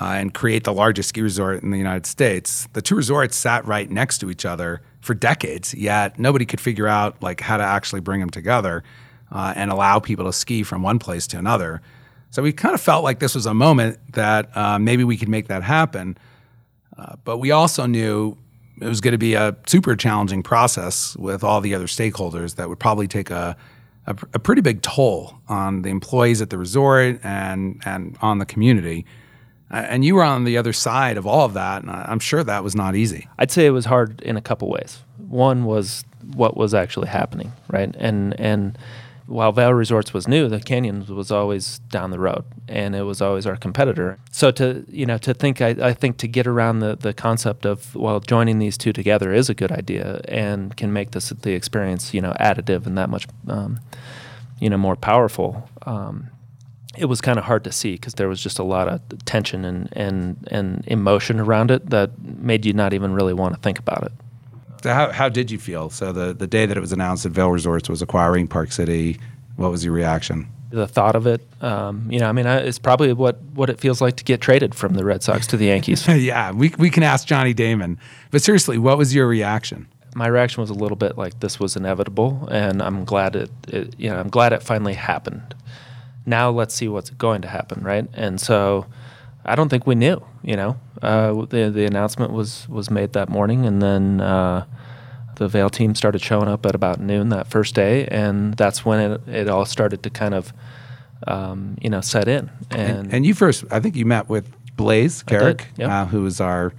uh, 0.00 0.14
and 0.16 0.32
create 0.32 0.64
the 0.64 0.72
largest 0.72 1.10
ski 1.10 1.20
resort 1.20 1.62
in 1.62 1.72
the 1.72 1.78
United 1.78 2.06
States. 2.06 2.68
The 2.72 2.80
two 2.80 2.94
resorts 2.94 3.36
sat 3.36 3.66
right 3.66 3.90
next 3.90 4.16
to 4.18 4.30
each 4.30 4.46
other 4.46 4.80
for 5.02 5.12
decades, 5.12 5.74
yet 5.74 6.18
nobody 6.18 6.46
could 6.46 6.60
figure 6.62 6.88
out 6.88 7.22
like 7.22 7.42
how 7.42 7.58
to 7.58 7.62
actually 7.62 8.00
bring 8.00 8.20
them 8.20 8.30
together 8.30 8.82
uh, 9.34 9.52
and 9.56 9.70
allow 9.70 9.98
people 9.98 10.24
to 10.24 10.32
ski 10.32 10.62
from 10.62 10.82
one 10.82 10.98
place 10.98 11.26
to 11.26 11.38
another. 11.38 11.82
So 12.30 12.42
we 12.42 12.52
kind 12.52 12.74
of 12.74 12.80
felt 12.80 13.04
like 13.04 13.18
this 13.18 13.34
was 13.34 13.46
a 13.46 13.54
moment 13.54 13.98
that 14.12 14.56
uh, 14.56 14.78
maybe 14.78 15.04
we 15.04 15.16
could 15.16 15.28
make 15.28 15.48
that 15.48 15.62
happen. 15.62 16.16
Uh, 16.96 17.16
but 17.24 17.38
we 17.38 17.50
also 17.50 17.86
knew 17.86 18.36
it 18.80 18.86
was 18.86 19.00
going 19.00 19.12
to 19.12 19.18
be 19.18 19.34
a 19.34 19.56
super 19.66 19.94
challenging 19.96 20.42
process 20.42 21.16
with 21.16 21.44
all 21.44 21.60
the 21.60 21.74
other 21.74 21.86
stakeholders 21.86 22.56
that 22.56 22.68
would 22.68 22.78
probably 22.80 23.06
take 23.06 23.30
a, 23.30 23.56
a, 24.06 24.16
a 24.32 24.38
pretty 24.38 24.62
big 24.62 24.82
toll 24.82 25.34
on 25.48 25.82
the 25.82 25.90
employees 25.90 26.40
at 26.40 26.50
the 26.50 26.58
resort 26.58 27.20
and, 27.22 27.82
and 27.84 28.16
on 28.20 28.38
the 28.38 28.46
community. 28.46 29.04
And 29.70 30.04
you 30.04 30.14
were 30.14 30.22
on 30.22 30.44
the 30.44 30.56
other 30.56 30.72
side 30.72 31.16
of 31.16 31.26
all 31.26 31.44
of 31.44 31.54
that, 31.54 31.82
and 31.82 31.90
I'm 31.90 32.20
sure 32.20 32.44
that 32.44 32.62
was 32.62 32.76
not 32.76 32.94
easy. 32.94 33.26
I'd 33.38 33.50
say 33.50 33.66
it 33.66 33.70
was 33.70 33.86
hard 33.86 34.20
in 34.22 34.36
a 34.36 34.40
couple 34.40 34.68
ways. 34.68 35.02
One 35.16 35.64
was 35.64 36.04
what 36.34 36.56
was 36.56 36.74
actually 36.74 37.08
happening, 37.08 37.52
right? 37.68 37.92
And 37.98 38.38
and 38.38 38.78
while 39.26 39.52
Vail 39.52 39.72
Resorts 39.72 40.12
was 40.12 40.28
new, 40.28 40.48
the 40.48 40.60
Canyons 40.60 41.08
was 41.08 41.30
always 41.30 41.78
down 41.78 42.10
the 42.10 42.18
road, 42.18 42.44
and 42.68 42.94
it 42.94 43.02
was 43.02 43.22
always 43.22 43.46
our 43.46 43.56
competitor. 43.56 44.18
So 44.30 44.50
to 44.52 44.84
you 44.88 45.06
know 45.06 45.18
to 45.18 45.32
think, 45.32 45.60
I, 45.60 45.70
I 45.80 45.94
think 45.94 46.18
to 46.18 46.28
get 46.28 46.46
around 46.46 46.80
the 46.80 46.96
the 46.96 47.14
concept 47.14 47.64
of 47.64 47.94
well 47.94 48.20
joining 48.20 48.58
these 48.58 48.76
two 48.76 48.92
together 48.92 49.32
is 49.32 49.48
a 49.48 49.54
good 49.54 49.72
idea 49.72 50.20
and 50.28 50.76
can 50.76 50.92
make 50.92 51.12
this 51.12 51.30
the 51.30 51.52
experience 51.52 52.12
you 52.12 52.20
know 52.20 52.34
additive 52.38 52.86
and 52.86 52.98
that 52.98 53.08
much 53.08 53.26
um, 53.48 53.80
you 54.60 54.68
know 54.68 54.78
more 54.78 54.96
powerful. 54.96 55.68
Um, 55.86 56.30
it 56.96 57.06
was 57.06 57.20
kind 57.20 57.38
of 57.38 57.44
hard 57.44 57.64
to 57.64 57.72
see 57.72 57.92
because 57.92 58.14
there 58.14 58.28
was 58.28 58.40
just 58.40 58.58
a 58.58 58.62
lot 58.62 58.88
of 58.88 59.00
tension 59.24 59.64
and, 59.64 59.88
and 59.92 60.46
and 60.50 60.84
emotion 60.86 61.40
around 61.40 61.70
it 61.70 61.90
that 61.90 62.10
made 62.22 62.64
you 62.66 62.72
not 62.72 62.92
even 62.92 63.12
really 63.14 63.34
want 63.34 63.54
to 63.54 63.60
think 63.60 63.78
about 63.78 64.04
it. 64.04 64.12
So 64.84 64.92
how, 64.92 65.10
how 65.12 65.30
did 65.30 65.50
you 65.50 65.56
feel? 65.56 65.88
So 65.88 66.12
the, 66.12 66.34
the 66.34 66.46
day 66.46 66.66
that 66.66 66.76
it 66.76 66.80
was 66.80 66.92
announced 66.92 67.22
that 67.22 67.30
Vail 67.30 67.48
Resorts 67.50 67.88
was 67.88 68.02
acquiring 68.02 68.46
Park 68.48 68.70
City, 68.70 69.18
what 69.56 69.70
was 69.70 69.82
your 69.82 69.94
reaction? 69.94 70.46
The 70.68 70.86
thought 70.86 71.16
of 71.16 71.26
it, 71.26 71.40
um, 71.62 72.06
you 72.10 72.18
know, 72.18 72.28
I 72.28 72.32
mean, 72.32 72.44
it's 72.46 72.78
probably 72.78 73.10
what, 73.14 73.40
what 73.54 73.70
it 73.70 73.80
feels 73.80 74.02
like 74.02 74.16
to 74.16 74.24
get 74.24 74.42
traded 74.42 74.74
from 74.74 74.92
the 74.92 75.02
Red 75.02 75.22
Sox 75.22 75.46
to 75.46 75.56
the 75.56 75.64
Yankees. 75.64 76.06
yeah, 76.08 76.52
we, 76.52 76.70
we 76.76 76.90
can 76.90 77.02
ask 77.02 77.26
Johnny 77.26 77.54
Damon. 77.54 77.98
But 78.30 78.42
seriously, 78.42 78.76
what 78.76 78.98
was 78.98 79.14
your 79.14 79.26
reaction? 79.26 79.86
My 80.14 80.26
reaction 80.26 80.60
was 80.60 80.68
a 80.68 80.74
little 80.74 80.98
bit 80.98 81.16
like 81.16 81.40
this 81.40 81.58
was 81.58 81.76
inevitable, 81.76 82.46
and 82.50 82.82
I'm 82.82 83.06
glad 83.06 83.36
it, 83.36 83.50
it 83.68 83.94
you 83.98 84.10
know, 84.10 84.16
I'm 84.16 84.28
glad 84.28 84.52
it 84.52 84.62
finally 84.62 84.92
happened. 84.92 85.54
Now 86.26 86.50
let's 86.50 86.74
see 86.74 86.88
what's 86.88 87.08
going 87.08 87.40
to 87.40 87.48
happen, 87.48 87.82
right? 87.82 88.06
And 88.12 88.38
so, 88.38 88.84
I 89.46 89.54
don't 89.54 89.70
think 89.70 89.86
we 89.86 89.94
knew. 89.94 90.22
You 90.42 90.56
know, 90.56 90.76
uh, 91.02 91.32
the 91.46 91.70
the 91.70 91.84
announcement 91.84 92.32
was 92.32 92.68
was 92.68 92.90
made 92.90 93.12
that 93.14 93.28
morning, 93.28 93.66
and 93.66 93.82
then 93.82 94.20
uh, 94.20 94.64
the 95.36 95.48
Vail 95.48 95.70
team 95.70 95.94
started 95.94 96.20
showing 96.20 96.48
up 96.48 96.64
at 96.66 96.74
about 96.74 97.00
noon 97.00 97.30
that 97.30 97.48
first 97.48 97.74
day, 97.74 98.06
and 98.06 98.54
that's 98.54 98.84
when 98.84 99.12
it, 99.12 99.28
it 99.28 99.48
all 99.48 99.64
started 99.64 100.02
to 100.04 100.10
kind 100.10 100.34
of, 100.34 100.52
um, 101.26 101.76
you 101.80 101.90
know, 101.90 102.00
set 102.00 102.28
in. 102.28 102.50
And, 102.70 102.80
and, 102.80 103.14
and 103.14 103.26
you 103.26 103.34
first, 103.34 103.64
I 103.70 103.80
think 103.80 103.96
you 103.96 104.06
met 104.06 104.28
with 104.28 104.48
Blaise 104.76 105.22
Carrig, 105.22 105.64
yep. 105.76 105.90
uh, 105.90 106.06
who 106.06 106.22
was 106.22 106.40
our 106.40 106.72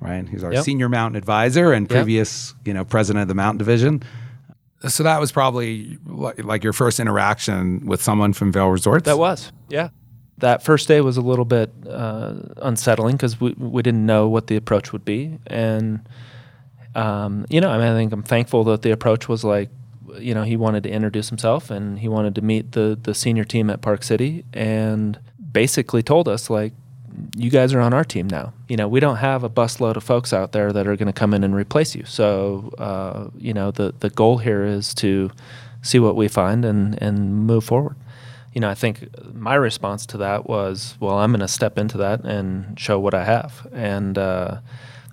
right, 0.00 0.28
he's 0.28 0.44
our 0.44 0.52
yep. 0.52 0.64
senior 0.64 0.88
mountain 0.88 1.16
advisor 1.16 1.72
and 1.72 1.88
previous, 1.88 2.52
yep. 2.58 2.68
you 2.68 2.74
know, 2.74 2.84
president 2.84 3.22
of 3.22 3.28
the 3.28 3.34
mountain 3.34 3.58
division. 3.58 4.02
So 4.88 5.02
that 5.02 5.18
was 5.18 5.32
probably 5.32 5.98
like 6.06 6.62
your 6.62 6.74
first 6.74 7.00
interaction 7.00 7.86
with 7.86 8.02
someone 8.02 8.34
from 8.34 8.52
Vail 8.52 8.68
Resorts. 8.68 9.06
That 9.06 9.18
was, 9.18 9.52
yeah 9.68 9.88
that 10.38 10.62
first 10.62 10.88
day 10.88 11.00
was 11.00 11.16
a 11.16 11.22
little 11.22 11.44
bit 11.44 11.72
uh, 11.88 12.34
unsettling 12.58 13.16
because 13.16 13.40
we, 13.40 13.52
we 13.52 13.82
didn't 13.82 14.04
know 14.04 14.28
what 14.28 14.48
the 14.48 14.56
approach 14.56 14.92
would 14.92 15.04
be. 15.04 15.38
And, 15.46 16.06
um, 16.94 17.46
you 17.48 17.60
know, 17.60 17.70
I 17.70 17.78
mean, 17.78 17.86
I 17.86 17.94
think 17.94 18.12
I'm 18.12 18.22
thankful 18.22 18.64
that 18.64 18.82
the 18.82 18.90
approach 18.90 19.28
was 19.28 19.44
like, 19.44 19.70
you 20.18 20.34
know, 20.34 20.42
he 20.42 20.56
wanted 20.56 20.82
to 20.84 20.90
introduce 20.90 21.28
himself 21.28 21.70
and 21.70 21.98
he 21.98 22.08
wanted 22.08 22.34
to 22.34 22.42
meet 22.42 22.72
the, 22.72 22.98
the 23.00 23.14
senior 23.14 23.44
team 23.44 23.70
at 23.70 23.80
Park 23.80 24.02
City 24.02 24.44
and 24.52 25.18
basically 25.52 26.02
told 26.02 26.28
us, 26.28 26.50
like, 26.50 26.72
you 27.34 27.48
guys 27.48 27.72
are 27.72 27.80
on 27.80 27.94
our 27.94 28.04
team 28.04 28.28
now. 28.28 28.52
You 28.68 28.76
know, 28.76 28.88
we 28.88 29.00
don't 29.00 29.16
have 29.16 29.42
a 29.42 29.48
busload 29.48 29.96
of 29.96 30.04
folks 30.04 30.34
out 30.34 30.52
there 30.52 30.70
that 30.70 30.86
are 30.86 30.96
going 30.96 31.06
to 31.06 31.18
come 31.18 31.32
in 31.32 31.44
and 31.44 31.54
replace 31.54 31.94
you. 31.94 32.04
So, 32.04 32.74
uh, 32.76 33.30
you 33.38 33.54
know, 33.54 33.70
the, 33.70 33.94
the 34.00 34.10
goal 34.10 34.36
here 34.36 34.64
is 34.64 34.92
to 34.96 35.30
see 35.80 35.98
what 35.98 36.14
we 36.14 36.28
find 36.28 36.64
and, 36.66 37.00
and 37.02 37.46
move 37.46 37.64
forward 37.64 37.96
you 38.56 38.60
know, 38.60 38.70
I 38.70 38.74
think 38.74 39.10
my 39.34 39.54
response 39.54 40.06
to 40.06 40.16
that 40.16 40.48
was, 40.48 40.96
well, 40.98 41.18
I'm 41.18 41.30
going 41.30 41.40
to 41.40 41.48
step 41.48 41.76
into 41.76 41.98
that 41.98 42.24
and 42.24 42.80
show 42.80 42.98
what 42.98 43.12
I 43.12 43.22
have. 43.22 43.66
And 43.70 44.16
uh, 44.16 44.60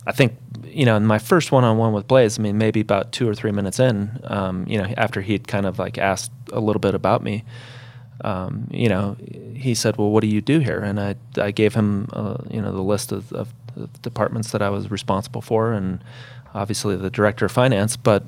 I 0.08 0.14
think, 0.14 0.38
you 0.64 0.86
know, 0.86 0.96
in 0.96 1.06
my 1.06 1.20
first 1.20 1.52
one-on-one 1.52 1.92
with 1.92 2.08
Blaise, 2.08 2.40
I 2.40 2.42
mean, 2.42 2.58
maybe 2.58 2.80
about 2.80 3.12
two 3.12 3.28
or 3.28 3.36
three 3.36 3.52
minutes 3.52 3.82
in, 3.82 4.18
um, 4.24 4.66
you 4.66 4.78
know, 4.78 4.86
after 4.96 5.20
he'd 5.20 5.46
kind 5.46 5.66
of 5.66 5.78
like 5.78 5.98
asked 5.98 6.32
a 6.54 6.62
little 6.62 6.80
bit 6.80 6.96
about 6.96 7.22
me, 7.22 7.44
um, 8.24 8.70
you 8.72 8.88
know, 8.88 9.18
he 9.54 9.76
said, 9.76 9.98
well, 9.98 10.10
what 10.10 10.22
do 10.22 10.28
you 10.28 10.40
do 10.40 10.60
here? 10.60 10.80
And 10.80 10.98
I, 10.98 11.16
I 11.36 11.52
gave 11.52 11.74
him, 11.74 12.08
uh, 12.14 12.38
you 12.50 12.62
know, 12.62 12.72
the 12.72 12.82
list 12.82 13.12
of, 13.12 13.34
of 13.34 13.54
departments 14.02 14.52
that 14.52 14.62
I 14.62 14.70
was 14.70 14.90
responsible 14.90 15.42
for, 15.42 15.74
and 15.74 16.02
obviously 16.54 16.96
the 16.96 17.10
director 17.10 17.44
of 17.44 17.52
finance. 17.52 17.98
But 17.98 18.24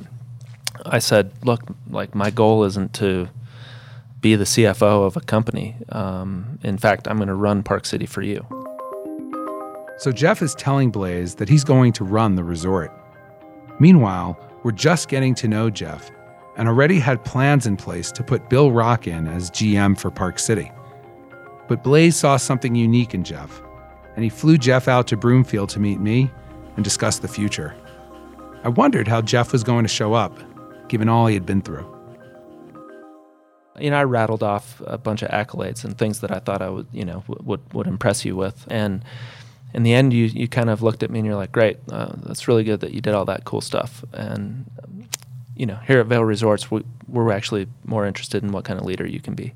I 0.85 0.99
said, 0.99 1.31
look, 1.45 1.61
like 1.89 2.13
my 2.15 2.31
goal 2.31 2.65
isn't 2.65 2.93
to 2.95 3.29
be 4.19 4.35
the 4.35 4.43
CFO 4.43 5.05
of 5.05 5.17
a 5.17 5.21
company. 5.21 5.75
Um, 5.89 6.59
in 6.63 6.77
fact, 6.77 7.07
I'm 7.07 7.17
going 7.17 7.27
to 7.27 7.35
run 7.35 7.63
Park 7.63 7.85
City 7.85 8.05
for 8.05 8.21
you. 8.21 8.45
So 9.97 10.11
Jeff 10.11 10.41
is 10.41 10.55
telling 10.55 10.91
Blaise 10.91 11.35
that 11.35 11.47
he's 11.47 11.63
going 11.63 11.93
to 11.93 12.03
run 12.03 12.35
the 12.35 12.43
resort. 12.43 12.91
Meanwhile, 13.79 14.37
we're 14.63 14.71
just 14.71 15.09
getting 15.09 15.35
to 15.35 15.47
know 15.47 15.69
Jeff 15.69 16.11
and 16.57 16.67
already 16.67 16.99
had 16.99 17.23
plans 17.23 17.67
in 17.67 17.77
place 17.77 18.11
to 18.13 18.23
put 18.23 18.49
Bill 18.49 18.71
Rock 18.71 19.07
in 19.07 19.27
as 19.27 19.51
GM 19.51 19.97
for 19.97 20.09
Park 20.11 20.39
City. 20.39 20.71
But 21.67 21.83
Blaise 21.83 22.15
saw 22.15 22.37
something 22.37 22.75
unique 22.75 23.13
in 23.13 23.23
Jeff, 23.23 23.61
and 24.15 24.23
he 24.23 24.29
flew 24.29 24.57
Jeff 24.57 24.87
out 24.87 25.07
to 25.07 25.17
Broomfield 25.17 25.69
to 25.69 25.79
meet 25.79 25.99
me 25.99 26.29
and 26.75 26.83
discuss 26.83 27.19
the 27.19 27.27
future. 27.27 27.75
I 28.63 28.69
wondered 28.69 29.07
how 29.07 29.21
Jeff 29.21 29.51
was 29.51 29.63
going 29.63 29.83
to 29.83 29.89
show 29.89 30.13
up, 30.13 30.37
given 30.87 31.09
all 31.09 31.27
he 31.27 31.33
had 31.33 31.45
been 31.45 31.61
through 31.61 31.94
you 33.79 33.89
know, 33.89 33.97
I 33.97 34.03
rattled 34.03 34.43
off 34.43 34.81
a 34.85 34.97
bunch 34.97 35.21
of 35.21 35.29
accolades 35.31 35.83
and 35.83 35.97
things 35.97 36.21
that 36.21 36.31
I 36.31 36.39
thought 36.39 36.61
I 36.61 36.69
would, 36.69 36.87
you 36.91 37.05
know, 37.05 37.23
w- 37.27 37.41
would 37.43 37.73
would 37.73 37.87
impress 37.87 38.25
you 38.25 38.35
with. 38.35 38.65
And 38.69 39.03
in 39.73 39.83
the 39.83 39.93
end, 39.93 40.13
you 40.13 40.25
you 40.25 40.47
kind 40.47 40.69
of 40.69 40.81
looked 40.81 41.03
at 41.03 41.11
me 41.11 41.19
and 41.19 41.25
you're 41.25 41.35
like, 41.35 41.51
"Great, 41.51 41.77
uh, 41.91 42.13
that's 42.23 42.47
really 42.47 42.63
good 42.63 42.79
that 42.79 42.93
you 42.93 43.01
did 43.01 43.13
all 43.13 43.25
that 43.25 43.43
cool 43.43 43.61
stuff." 43.61 44.03
And 44.13 44.65
you 45.55 45.65
know, 45.65 45.75
here 45.87 45.99
at 45.99 46.07
Vail 46.07 46.23
Resorts, 46.23 46.69
we, 46.69 46.83
we're 47.07 47.31
actually 47.31 47.67
more 47.85 48.05
interested 48.05 48.43
in 48.43 48.51
what 48.51 48.65
kind 48.65 48.79
of 48.79 48.85
leader 48.85 49.07
you 49.07 49.19
can 49.21 49.35
be. 49.35 49.53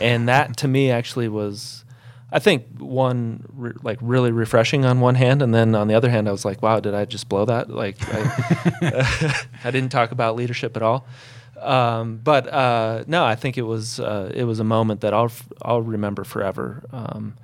And 0.00 0.28
that 0.28 0.56
to 0.58 0.68
me 0.68 0.90
actually 0.90 1.28
was, 1.28 1.84
I 2.30 2.38
think, 2.38 2.66
one 2.78 3.44
re- 3.52 3.72
like 3.82 3.98
really 4.00 4.32
refreshing 4.32 4.84
on 4.84 5.00
one 5.00 5.16
hand, 5.16 5.42
and 5.42 5.54
then 5.54 5.74
on 5.74 5.88
the 5.88 5.94
other 5.94 6.10
hand, 6.10 6.28
I 6.28 6.32
was 6.32 6.44
like, 6.44 6.62
"Wow, 6.62 6.80
did 6.80 6.94
I 6.94 7.04
just 7.04 7.28
blow 7.28 7.44
that?" 7.44 7.68
Like, 7.68 7.96
I, 8.08 9.46
I 9.64 9.70
didn't 9.70 9.90
talk 9.90 10.12
about 10.12 10.36
leadership 10.36 10.76
at 10.76 10.82
all. 10.82 11.06
Um, 11.62 12.20
but 12.22 12.52
uh, 12.52 13.04
no, 13.06 13.24
I 13.24 13.34
think 13.34 13.56
it 13.56 13.62
was 13.62 14.00
uh, 14.00 14.30
it 14.34 14.44
was 14.44 14.60
a 14.60 14.64
moment 14.64 15.00
that 15.00 15.14
I'll 15.14 15.32
I'll 15.62 15.82
remember 15.82 16.24
forever 16.24 16.82
um, 16.92 17.34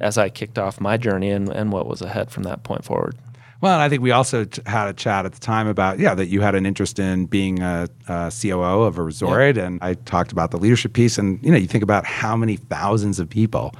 as 0.00 0.18
I 0.18 0.28
kicked 0.28 0.58
off 0.58 0.80
my 0.80 0.96
journey 0.96 1.30
and, 1.30 1.48
and 1.48 1.72
what 1.72 1.86
was 1.86 2.02
ahead 2.02 2.30
from 2.30 2.44
that 2.44 2.62
point 2.62 2.84
forward. 2.84 3.16
Well, 3.60 3.74
and 3.74 3.82
I 3.82 3.90
think 3.90 4.00
we 4.00 4.10
also 4.10 4.46
had 4.64 4.88
a 4.88 4.94
chat 4.94 5.26
at 5.26 5.32
the 5.32 5.40
time 5.40 5.66
about 5.66 5.98
yeah 5.98 6.14
that 6.14 6.28
you 6.28 6.40
had 6.40 6.54
an 6.54 6.64
interest 6.64 6.98
in 6.98 7.26
being 7.26 7.60
a, 7.60 7.88
a 8.08 8.32
COO 8.40 8.82
of 8.82 8.98
a 8.98 9.02
resort, 9.02 9.56
yep. 9.56 9.66
and 9.66 9.78
I 9.82 9.94
talked 9.94 10.32
about 10.32 10.50
the 10.50 10.56
leadership 10.56 10.94
piece, 10.94 11.18
and 11.18 11.38
you 11.44 11.50
know 11.50 11.58
you 11.58 11.66
think 11.66 11.84
about 11.84 12.06
how 12.06 12.36
many 12.36 12.56
thousands 12.56 13.20
of 13.20 13.28
people, 13.28 13.74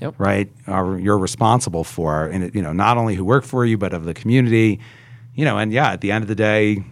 yep. 0.00 0.14
right, 0.18 0.48
are 0.68 0.98
you're 0.98 1.18
responsible 1.18 1.82
for, 1.82 2.26
and 2.26 2.44
it, 2.44 2.54
you 2.54 2.62
know 2.62 2.72
not 2.72 2.96
only 2.96 3.16
who 3.16 3.24
work 3.24 3.44
for 3.44 3.66
you 3.66 3.76
but 3.76 3.92
of 3.92 4.04
the 4.04 4.14
community, 4.14 4.78
you 5.34 5.44
know, 5.44 5.58
and 5.58 5.72
yeah, 5.72 5.90
at 5.90 6.00
the 6.00 6.12
end 6.12 6.22
of 6.22 6.28
the 6.28 6.36
day, 6.36 6.84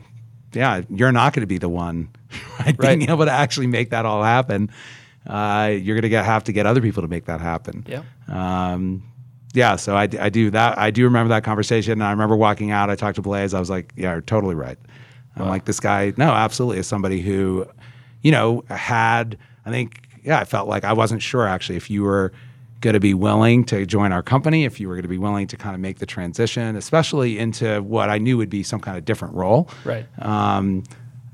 yeah, 0.53 0.83
you're 0.91 1.13
not 1.13 1.33
going 1.35 1.43
to 1.43 1.47
be 1.47 1.59
the 1.59 1.69
one 1.69 2.09
right? 2.59 2.67
right? 2.79 2.99
Being 2.99 3.11
able 3.11 3.25
to 3.25 3.33
actually 3.33 3.67
make 3.67 3.91
that 3.91 4.07
all 4.07 4.23
happen, 4.23 4.71
uh, 5.27 5.73
you're 5.73 5.99
going 6.01 6.11
to 6.11 6.23
have 6.23 6.45
to 6.45 6.53
get 6.53 6.67
other 6.67 6.81
people 6.81 7.03
to 7.03 7.09
make 7.09 7.27
that 7.27 7.41
happen. 7.41 7.87
Yeah. 7.89 8.03
Um, 8.29 9.03
yeah. 9.55 9.77
So 9.77 9.97
I, 9.97 10.09
I 10.19 10.29
do 10.29 10.51
that. 10.51 10.79
I 10.79 10.91
do 10.91 11.05
remember 11.05 11.29
that 11.35 11.45
conversation. 11.45 11.93
And 11.93 12.05
I 12.05 12.11
remember 12.11 12.37
walking 12.37 12.71
out. 12.71 12.91
I 12.91 12.97
talked 12.97 13.17
to 13.17 13.23
Blaise. 13.23 13.55
I 13.55 13.61
was 13.61 13.71
like, 13.71 13.93
yeah, 13.97 14.13
you're 14.13 14.23
totally 14.23 14.55
right. 14.55 14.79
I'm 15.37 15.49
like, 15.49 15.65
this 15.65 15.81
guy, 15.81 16.13
no, 16.19 16.31
absolutely, 16.31 16.79
is 16.79 16.87
somebody 16.87 17.23
who, 17.23 17.67
you 18.21 18.31
know, 18.31 18.65
had, 18.69 19.39
I 19.65 19.71
think, 19.71 20.03
yeah, 20.23 20.39
I 20.39 20.45
felt 20.45 20.69
like 20.69 20.85
I 20.85 20.93
wasn't 20.93 21.23
sure 21.23 21.47
actually 21.47 21.77
if 21.77 21.89
you 21.89 22.03
were 22.03 22.33
going 22.83 22.95
to 22.95 23.01
be 23.01 23.15
willing 23.15 23.65
to 23.65 23.87
join 23.87 24.13
our 24.13 24.23
company, 24.23 24.65
if 24.65 24.79
you 24.79 24.89
were 24.89 24.95
going 24.95 25.03
to 25.03 25.09
be 25.09 25.19
willing 25.19 25.47
to 25.47 25.57
kind 25.57 25.75
of 25.75 25.81
make 25.81 26.01
the 26.01 26.07
transition, 26.07 26.77
especially 26.77 27.39
into 27.39 27.83
what 27.83 28.11
I 28.11 28.19
knew 28.19 28.37
would 28.37 28.51
be 28.51 28.63
some 28.63 28.81
kind 28.81 28.99
of 28.99 29.05
different 29.05 29.35
role. 29.35 29.71
Right. 29.85 30.07
Um, 30.19 30.85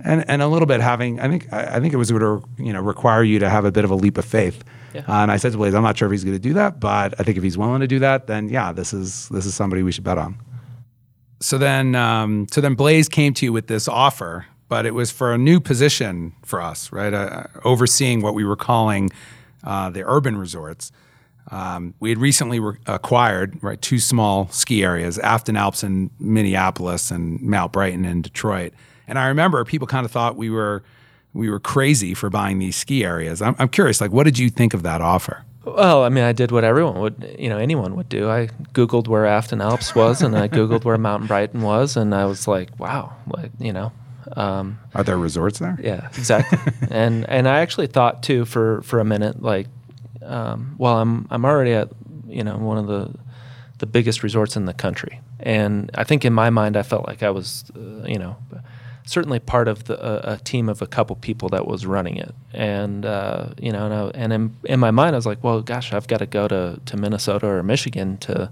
and, 0.05 0.25
and 0.29 0.43
a 0.43 0.49
little 0.49 0.67
bit 0.67 0.81
having, 0.81 1.21
I 1.21 1.29
think, 1.29 1.53
I 1.53 1.77
I 1.77 1.81
think 1.81 1.93
it 1.93 1.97
was 1.97 2.11
going 2.11 2.23
to, 2.23 2.49
you 2.63 2.73
know, 2.73 2.81
require 2.81 3.23
you 3.23 3.39
to 3.39 3.49
have 3.49 3.65
a 3.65 3.73
bit 3.73 3.85
of 3.85 3.91
a 3.91 3.95
leap 3.95 4.19
of 4.19 4.25
faith. 4.25 4.65
Yeah. 4.95 5.01
Uh, 5.09 5.23
and 5.23 5.31
I 5.31 5.37
said 5.37 5.53
to 5.53 5.59
Blaise, 5.59 5.75
I'm 5.75 5.83
not 5.83 5.99
sure 5.99 6.07
if 6.07 6.13
he's 6.13 6.25
going 6.25 6.37
to 6.37 6.41
do 6.41 6.55
that, 6.55 6.81
but 6.81 7.15
I 7.19 7.23
think 7.23 7.37
if 7.37 7.43
he's 7.43 7.59
willing 7.59 7.81
to 7.81 7.87
do 7.87 7.99
that, 7.99 8.27
then 8.27 8.49
yeah, 8.49 8.73
this 8.73 8.93
is 8.93 9.29
this 9.29 9.45
is 9.47 9.55
somebody 9.55 9.83
we 9.83 9.93
should 9.93 10.05
bet 10.05 10.19
on. 10.19 10.39
So 11.41 11.59
then, 11.59 11.95
um, 11.95 12.47
so 12.51 12.61
then 12.61 12.75
Blaise 12.75 13.09
came 13.09 13.33
to 13.35 13.45
you 13.47 13.53
with 13.53 13.69
this 13.69 13.87
offer, 13.87 14.47
but 14.69 14.87
it 14.87 14.95
was 14.95 15.11
for 15.11 15.33
a 15.33 15.39
new 15.39 15.61
position 15.61 16.33
for 16.45 16.61
us, 16.61 16.91
right? 16.91 17.15
Uh, 17.15 17.45
overseeing 17.65 18.23
what 18.23 18.35
we 18.35 18.45
were 18.45 18.57
calling 18.57 19.11
uh, 19.63 19.91
the 19.91 20.05
urban 20.05 20.37
resorts. 20.37 20.91
Um, 21.51 21.95
we 22.01 22.11
had 22.11 22.19
recently 22.19 22.61
re- 22.61 22.77
acquired 22.87 23.63
right 23.63 23.81
two 23.81 23.99
small 23.99 24.49
ski 24.51 24.85
areas, 24.85 25.19
Afton 25.19 25.57
Alps 25.57 25.83
in 25.83 26.11
Minneapolis 26.19 27.11
and 27.11 27.41
Mount 27.41 27.73
Brighton 27.73 28.05
in 28.05 28.21
Detroit. 28.23 28.73
And 29.09 29.19
I 29.19 29.27
remember 29.29 29.65
people 29.65 29.87
kind 29.89 30.05
of 30.05 30.13
thought 30.13 30.37
we 30.37 30.51
were 30.51 30.83
we 31.35 31.51
were 31.51 31.61
crazy 31.61 32.15
for 32.15 32.31
buying 32.31 32.59
these 32.59 32.77
ski 32.77 33.05
areas. 33.05 33.43
I'm, 33.43 33.55
I'm 33.59 33.69
curious, 33.69 34.01
like, 34.01 34.13
what 34.13 34.25
did 34.25 34.39
you 34.39 34.49
think 34.49 34.73
of 34.75 34.83
that 34.83 35.01
offer? 35.01 35.45
Well, 35.65 36.03
I 36.05 36.09
mean, 36.09 36.25
I 36.25 36.33
did 36.33 36.51
what 36.51 36.65
everyone 36.65 36.99
would, 37.01 37.37
you 37.39 37.51
know, 37.51 37.59
anyone 37.59 37.95
would 37.97 38.09
do. 38.09 38.31
I 38.31 38.47
Googled 38.73 39.07
where 39.09 39.27
Afton 39.27 39.61
Alps 39.61 39.95
was, 39.95 40.23
and 40.23 40.37
I 40.37 40.49
Googled 40.49 40.85
where 40.85 40.97
Mountain 40.97 41.27
Brighton 41.27 41.61
was, 41.61 41.97
and 41.97 42.15
I 42.15 42.25
was 42.25 42.49
like, 42.49 42.71
wow, 42.81 43.15
like, 43.27 43.51
you 43.59 43.73
know, 43.75 43.93
um, 44.37 44.79
Are 44.95 45.05
there 45.05 45.19
resorts 45.19 45.59
there? 45.59 45.79
yeah, 45.83 46.09
exactly. 46.17 46.59
and 46.91 47.29
and 47.29 47.47
I 47.47 47.61
actually 47.61 47.87
thought 47.89 48.23
too 48.23 48.45
for 48.47 48.81
for 48.83 48.99
a 48.99 49.05
minute, 49.05 49.43
like, 49.43 49.67
um, 50.23 50.75
well, 50.79 50.97
I'm 50.99 51.27
I'm 51.31 51.45
already 51.45 51.73
at, 51.73 51.91
you 52.27 52.43
know, 52.45 52.57
one 52.57 52.79
of 52.79 52.87
the 52.87 53.15
the 53.79 53.87
biggest 53.87 54.23
resorts 54.23 54.57
in 54.57 54.65
the 54.65 54.75
country, 54.75 55.21
and 55.41 55.91
I 55.95 56.05
think 56.05 56.25
in 56.25 56.33
my 56.33 56.49
mind, 56.49 56.77
I 56.79 56.83
felt 56.83 57.07
like 57.07 57.23
I 57.23 57.31
was, 57.31 57.65
uh, 57.77 58.07
you 58.07 58.19
know. 58.19 58.37
Certainly 59.09 59.41
part 59.41 59.69
of 59.69 59.85
the, 59.85 59.97
a, 60.05 60.35
a 60.35 60.37
team 60.37 60.69
of 60.69 60.83
a 60.83 60.87
couple 60.87 61.17
people 61.17 61.49
that 61.49 61.67
was 61.67 61.87
running 61.87 62.17
it, 62.17 62.35
and 62.53 63.07
uh, 63.07 63.47
you 63.59 63.73
know, 63.73 63.87
and, 63.87 63.95
I, 63.95 64.11
and 64.15 64.33
in, 64.33 64.57
in 64.65 64.79
my 64.79 64.91
mind, 64.91 65.17
I 65.17 65.19
was 65.19 65.25
like, 65.25 65.43
well, 65.43 65.63
gosh, 65.63 65.95
I've 65.95 66.07
got 66.07 66.19
to 66.19 66.27
go 66.27 66.47
to, 66.47 66.79
to 66.85 66.97
Minnesota 66.99 67.47
or 67.47 67.63
Michigan 67.63 68.19
to, 68.19 68.51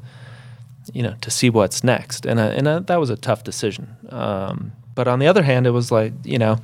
you 0.94 1.02
know, 1.02 1.14
to 1.20 1.30
see 1.30 1.50
what's 1.50 1.84
next. 1.84 2.24
And 2.24 2.40
I, 2.40 2.46
and 2.46 2.66
I, 2.66 2.78
that 2.78 2.96
was 2.96 3.10
a 3.10 3.16
tough 3.16 3.44
decision. 3.44 3.96
Um, 4.08 4.72
but 4.94 5.06
on 5.06 5.18
the 5.18 5.26
other 5.26 5.42
hand, 5.42 5.66
it 5.66 5.72
was 5.72 5.92
like, 5.92 6.14
you 6.24 6.38
know, 6.38 6.56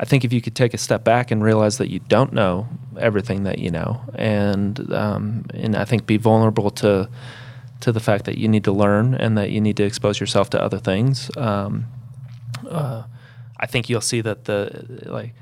I 0.00 0.06
think 0.06 0.24
if 0.24 0.32
you 0.32 0.40
could 0.40 0.54
take 0.54 0.72
a 0.72 0.78
step 0.78 1.04
back 1.04 1.30
and 1.30 1.44
realize 1.44 1.76
that 1.78 1.90
you 1.90 2.00
don't 2.00 2.32
know 2.32 2.66
everything 2.98 3.44
that 3.44 3.58
you 3.58 3.70
know, 3.70 4.00
and 4.14 4.92
um, 4.92 5.44
and 5.52 5.76
I 5.76 5.84
think 5.84 6.06
be 6.06 6.16
vulnerable 6.16 6.70
to 6.70 7.08
to 7.80 7.92
the 7.92 8.00
fact 8.00 8.24
that 8.24 8.38
you 8.38 8.48
need 8.48 8.64
to 8.64 8.72
learn 8.72 9.14
and 9.14 9.36
that 9.36 9.50
you 9.50 9.60
need 9.60 9.76
to 9.76 9.84
expose 9.84 10.18
yourself 10.18 10.48
to 10.50 10.60
other 10.60 10.78
things. 10.78 11.30
Um, 11.36 11.86
uh, 12.68 13.02
I 13.64 13.66
think 13.66 13.88
you'll 13.88 14.02
see 14.02 14.20
that 14.20 14.44
the 14.44 15.06
like 15.06 15.32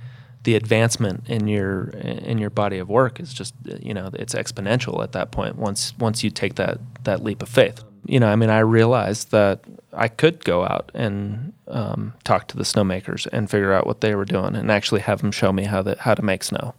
the 0.44 0.54
advancement 0.54 1.28
in 1.28 1.48
your 1.48 1.88
in 1.88 2.38
your 2.38 2.50
body 2.50 2.78
of 2.78 2.88
work 2.88 3.18
is 3.18 3.34
just 3.34 3.52
you 3.80 3.92
know 3.92 4.10
it's 4.12 4.32
exponential 4.34 5.02
at 5.02 5.10
that 5.10 5.32
point 5.32 5.56
once 5.56 5.92
once 5.98 6.22
you 6.22 6.30
take 6.30 6.54
that 6.54 6.78
that 7.02 7.24
leap 7.24 7.42
of 7.42 7.48
faith. 7.48 7.82
You 8.06 8.20
know 8.20 8.28
i 8.28 8.36
mean 8.36 8.50
i 8.50 8.60
realized 8.60 9.30
that 9.30 9.64
i 9.92 10.08
could 10.08 10.44
go 10.44 10.64
out 10.64 10.90
and 10.94 11.52
um, 11.66 12.14
talk 12.22 12.46
to 12.48 12.56
the 12.56 12.64
snowmakers 12.64 13.26
and 13.32 13.50
figure 13.50 13.72
out 13.72 13.86
what 13.88 14.00
they 14.00 14.14
were 14.14 14.24
doing 14.24 14.54
and 14.54 14.70
actually 14.70 15.00
have 15.00 15.20
them 15.20 15.32
show 15.32 15.52
me 15.52 15.64
how 15.64 15.82
that 15.82 15.98
how 15.98 16.14
to 16.14 16.22
make 16.22 16.42
snow. 16.44 16.74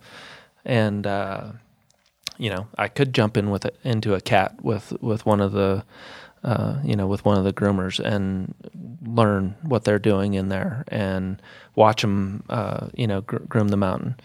And 0.66 1.06
uh, 1.06 1.52
you 2.38 2.50
know 2.50 2.68
i 2.78 2.88
could 2.88 3.14
jump 3.14 3.38
in 3.38 3.52
with 3.52 3.66
it 3.66 3.76
into 3.84 4.14
a 4.14 4.22
cat 4.22 4.64
with 4.64 4.94
with 5.02 5.26
one 5.26 5.42
of 5.42 5.52
the 5.52 5.84
uh, 6.44 6.80
you 6.84 6.96
know, 6.96 7.08
with 7.08 7.24
one 7.26 7.38
of 7.38 7.44
the 7.44 7.54
groomers 7.54 8.00
and 8.00 8.54
learn 9.06 9.56
what 9.64 9.84
they're 9.84 10.00
doing 10.00 10.34
in 10.34 10.50
there 10.50 10.84
and 10.90 11.42
watch 11.76 12.02
them, 12.02 12.44
uh, 12.50 12.88
you 12.96 13.08
know, 13.08 13.22
gr- 13.22 13.38
groom 13.48 13.70
the 13.70 13.78
mountain. 13.78 14.16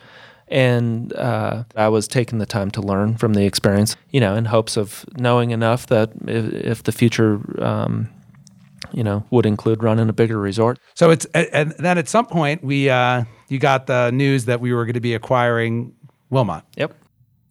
And 0.49 1.13
uh, 1.13 1.65
I 1.77 1.89
was 1.89 2.09
taking 2.09 2.39
the 2.39 2.47
time 2.47 2.71
to 2.73 2.81
learn 2.81 3.17
from 3.19 3.35
the 3.35 3.45
experience, 3.45 3.97
you 4.11 4.21
know, 4.21 4.35
in 4.35 4.47
hopes 4.47 4.77
of 4.79 5.05
knowing 5.19 5.51
enough 5.51 5.87
that 5.89 6.11
if, 6.27 6.53
if 6.55 6.83
the 6.85 6.93
future, 6.93 7.39
um, 7.63 8.09
you 8.93 9.05
know, 9.05 9.25
would 9.31 9.45
include 9.45 9.83
running 9.83 10.09
a 10.09 10.13
bigger 10.13 10.39
resort. 10.39 10.79
So 10.95 11.11
it's 11.11 11.27
and- 11.35 11.49
and 11.53 11.71
then 11.79 11.99
at 11.99 12.09
some 12.09 12.25
point 12.27 12.65
we 12.65 12.89
uh, 12.89 13.25
you 13.49 13.59
got 13.59 13.87
the 13.87 14.11
news 14.11 14.47
that 14.47 14.61
we 14.61 14.73
were 14.73 14.87
going 14.87 14.95
to 14.95 15.01
be 15.01 15.13
acquiring 15.15 15.93
Wilmot. 16.31 16.65
Yep. 16.77 16.95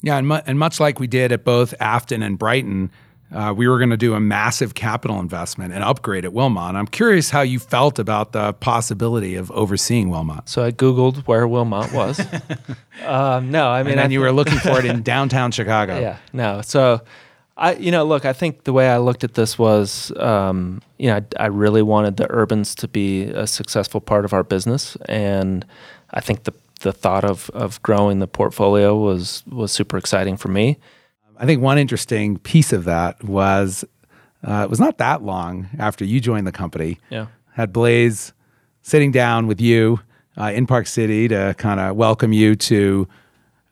Yeah, 0.02 0.18
and, 0.18 0.28
mu- 0.28 0.42
and 0.46 0.58
much 0.60 0.80
like 0.80 1.00
we 1.00 1.08
did 1.08 1.32
at 1.32 1.44
both 1.44 1.74
Afton 1.80 2.22
and 2.24 2.38
Brighton, 2.38 2.92
uh, 3.32 3.54
we 3.56 3.68
were 3.68 3.78
going 3.78 3.90
to 3.90 3.98
do 3.98 4.14
a 4.14 4.20
massive 4.20 4.74
capital 4.74 5.20
investment 5.20 5.74
and 5.74 5.84
upgrade 5.84 6.24
at 6.24 6.32
Wilmot. 6.32 6.76
I'm 6.76 6.88
curious 6.88 7.30
how 7.30 7.42
you 7.42 7.60
felt 7.60 8.00
about 8.00 8.32
the 8.32 8.54
possibility 8.54 9.36
of 9.36 9.52
overseeing 9.52 10.10
Wilmot. 10.10 10.48
So 10.48 10.64
I 10.64 10.72
Googled 10.72 11.28
where 11.28 11.48
Wilmot 11.48 11.92
was. 11.92 12.20
um, 13.06 13.52
no, 13.52 13.68
I 13.70 13.84
mean, 13.84 13.94
And 13.94 14.02
I 14.02 14.08
you 14.08 14.22
were 14.22 14.32
looking 14.32 14.60
for 14.60 14.80
it 14.80 14.86
in 14.86 15.04
downtown 15.04 15.52
Chicago. 15.52 16.00
Yeah, 16.00 16.18
no. 16.32 16.62
So, 16.62 17.02
I, 17.58 17.74
you 17.74 17.92
know, 17.92 18.06
look, 18.06 18.24
I 18.24 18.34
think 18.34 18.64
the 18.64 18.74
way 18.74 18.90
I 18.90 18.98
looked 18.98 19.24
at 19.24 19.34
this 19.34 19.60
was, 19.60 20.12
um, 20.18 20.82
you 20.98 21.08
know, 21.08 21.18
I, 21.18 21.44
I 21.44 21.46
really 21.48 21.82
wanted 21.82 22.18
the 22.18 22.32
urbans 22.32 22.76
to 22.76 22.88
be 22.88 23.24
a 23.24 23.46
successful 23.46 24.00
part 24.00 24.24
of 24.24 24.32
our 24.32 24.44
business, 24.44 24.96
and 25.08 25.66
I 26.12 26.22
think 26.22 26.44
the 26.44 26.54
the 26.82 26.94
thought 26.94 27.26
of 27.26 27.50
of 27.52 27.82
growing 27.82 28.20
the 28.20 28.28
portfolio 28.28 28.96
was 28.96 29.44
was 29.48 29.72
super 29.72 29.98
exciting 29.98 30.38
for 30.38 30.48
me. 30.50 30.78
I 31.40 31.46
think 31.46 31.62
one 31.62 31.78
interesting 31.78 32.38
piece 32.40 32.74
of 32.74 32.86
that 32.86 33.24
was 33.24 33.86
uh, 34.44 34.62
it 34.64 34.70
was 34.70 34.80
not 34.80 34.98
that 34.98 35.24
long 35.24 35.68
after 35.78 36.06
you 36.06 36.20
joined 36.20 36.48
the 36.48 36.52
company. 36.52 37.00
Yeah. 37.10 37.28
Had 37.54 37.74
Blaise 37.74 38.34
sitting 38.82 39.12
down 39.12 39.48
with 39.48 39.60
you 39.60 40.00
uh, 40.38 40.52
in 40.54 40.68
Park 40.68 40.88
City 40.88 41.28
to 41.28 41.56
kind 41.58 41.80
of 41.80 41.96
welcome 41.96 42.34
you 42.34 42.56
to 42.56 43.08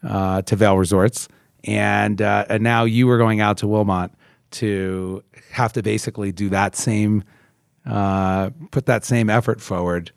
uh, 0.04 0.42
to 0.44 0.56
Vail 0.56 0.78
Resorts, 0.78 1.28
and 1.64 2.22
uh, 2.22 2.46
and 2.50 2.64
now 2.64 2.84
you 2.84 3.08
were 3.08 3.18
going 3.18 3.40
out 3.40 3.58
to 3.58 3.68
Wilmot 3.68 4.12
to 4.52 5.24
have 5.52 5.74
to 5.74 5.84
basically 5.84 6.32
do 6.32 6.50
that 6.50 6.76
same. 6.76 7.24
Uh, 7.86 8.50
put 8.72 8.88
that 8.88 9.06
same 9.06 9.30
effort 9.30 9.62
forward, 9.62 10.12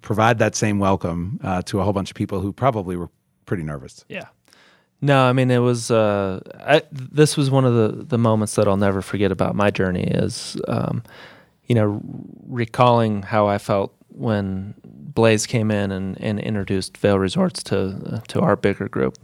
provide 0.00 0.38
that 0.38 0.54
same 0.54 0.78
welcome 0.78 1.40
uh, 1.42 1.60
to 1.62 1.80
a 1.80 1.82
whole 1.82 1.92
bunch 1.92 2.08
of 2.08 2.14
people 2.14 2.40
who 2.40 2.52
probably 2.52 2.94
were 2.94 3.10
pretty 3.46 3.64
nervous. 3.64 4.04
Yeah. 4.08 4.26
No, 5.02 5.24
I 5.24 5.32
mean 5.32 5.50
it 5.50 5.58
was. 5.58 5.90
Uh, 5.90 6.40
I, 6.58 6.82
this 6.92 7.36
was 7.36 7.50
one 7.50 7.64
of 7.64 7.74
the 7.74 8.04
the 8.04 8.18
moments 8.18 8.54
that 8.56 8.68
I'll 8.68 8.76
never 8.76 9.00
forget 9.00 9.32
about 9.32 9.54
my 9.54 9.70
journey. 9.70 10.04
Is 10.04 10.56
um, 10.68 11.02
you 11.66 11.74
know 11.74 12.00
recalling 12.46 13.22
how 13.22 13.46
I 13.46 13.58
felt 13.58 13.94
when 14.08 14.74
Blaise 14.84 15.46
came 15.46 15.70
in 15.70 15.90
and, 15.90 16.20
and 16.20 16.38
introduced 16.38 16.96
Vail 16.98 17.18
Resorts 17.18 17.62
to 17.64 17.78
uh, 17.78 18.20
to 18.28 18.40
our 18.40 18.56
bigger 18.56 18.88
group, 18.88 19.16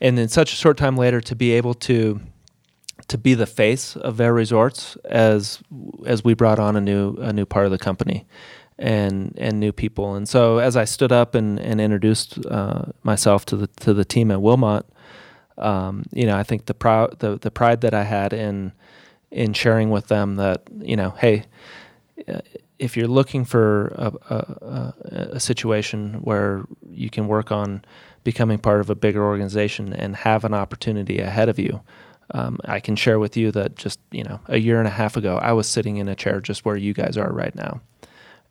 and 0.00 0.16
then 0.16 0.28
such 0.28 0.52
a 0.52 0.56
short 0.56 0.76
time 0.76 0.96
later 0.96 1.20
to 1.20 1.34
be 1.34 1.52
able 1.52 1.74
to 1.74 2.20
to 3.08 3.18
be 3.18 3.34
the 3.34 3.46
face 3.46 3.96
of 3.96 4.16
Vail 4.16 4.30
Resorts 4.30 4.96
as 5.04 5.60
as 6.06 6.22
we 6.22 6.34
brought 6.34 6.60
on 6.60 6.76
a 6.76 6.80
new 6.80 7.16
a 7.16 7.32
new 7.32 7.46
part 7.46 7.66
of 7.66 7.72
the 7.72 7.78
company 7.78 8.26
and 8.78 9.34
and 9.38 9.58
new 9.58 9.72
people. 9.72 10.14
And 10.14 10.28
so 10.28 10.58
as 10.58 10.76
I 10.76 10.84
stood 10.84 11.12
up 11.12 11.34
and, 11.34 11.58
and 11.58 11.80
introduced 11.80 12.38
uh, 12.46 12.86
myself 13.02 13.44
to 13.46 13.56
the 13.56 13.66
to 13.80 13.94
the 13.94 14.04
team 14.04 14.30
at 14.30 14.40
Wilmot, 14.40 14.86
um, 15.58 16.04
you 16.12 16.26
know, 16.26 16.36
I 16.36 16.42
think 16.42 16.66
the 16.66 16.74
the, 17.18 17.38
the 17.38 17.50
pride 17.50 17.80
that 17.82 17.94
I 17.94 18.04
had 18.04 18.32
in 18.32 18.72
in 19.30 19.52
sharing 19.52 19.90
with 19.90 20.08
them 20.08 20.36
that 20.36 20.62
you 20.78 20.96
know, 20.96 21.10
hey, 21.10 21.44
uh, 22.28 22.40
if 22.78 22.96
you're 22.96 23.08
looking 23.08 23.44
for 23.44 23.88
a, 23.96 24.12
a, 24.30 24.36
a, 24.36 25.28
a 25.32 25.40
situation 25.40 26.14
where 26.22 26.64
you 26.90 27.08
can 27.08 27.26
work 27.26 27.50
on 27.50 27.84
becoming 28.22 28.58
part 28.58 28.80
of 28.80 28.90
a 28.90 28.94
bigger 28.94 29.24
organization 29.24 29.92
and 29.92 30.14
have 30.16 30.44
an 30.44 30.52
opportunity 30.52 31.18
ahead 31.18 31.48
of 31.48 31.58
you, 31.58 31.80
um, 32.32 32.58
I 32.64 32.80
can 32.80 32.96
share 32.96 33.18
with 33.18 33.36
you 33.36 33.50
that 33.52 33.76
just 33.76 34.00
you 34.10 34.24
know 34.24 34.40
a 34.46 34.58
year 34.58 34.78
and 34.78 34.88
a 34.88 34.90
half 34.90 35.16
ago 35.16 35.38
I 35.38 35.52
was 35.52 35.68
sitting 35.68 35.96
in 35.96 36.08
a 36.08 36.14
chair 36.14 36.40
just 36.40 36.64
where 36.64 36.76
you 36.76 36.92
guys 36.92 37.16
are 37.16 37.32
right 37.32 37.54
now, 37.54 37.80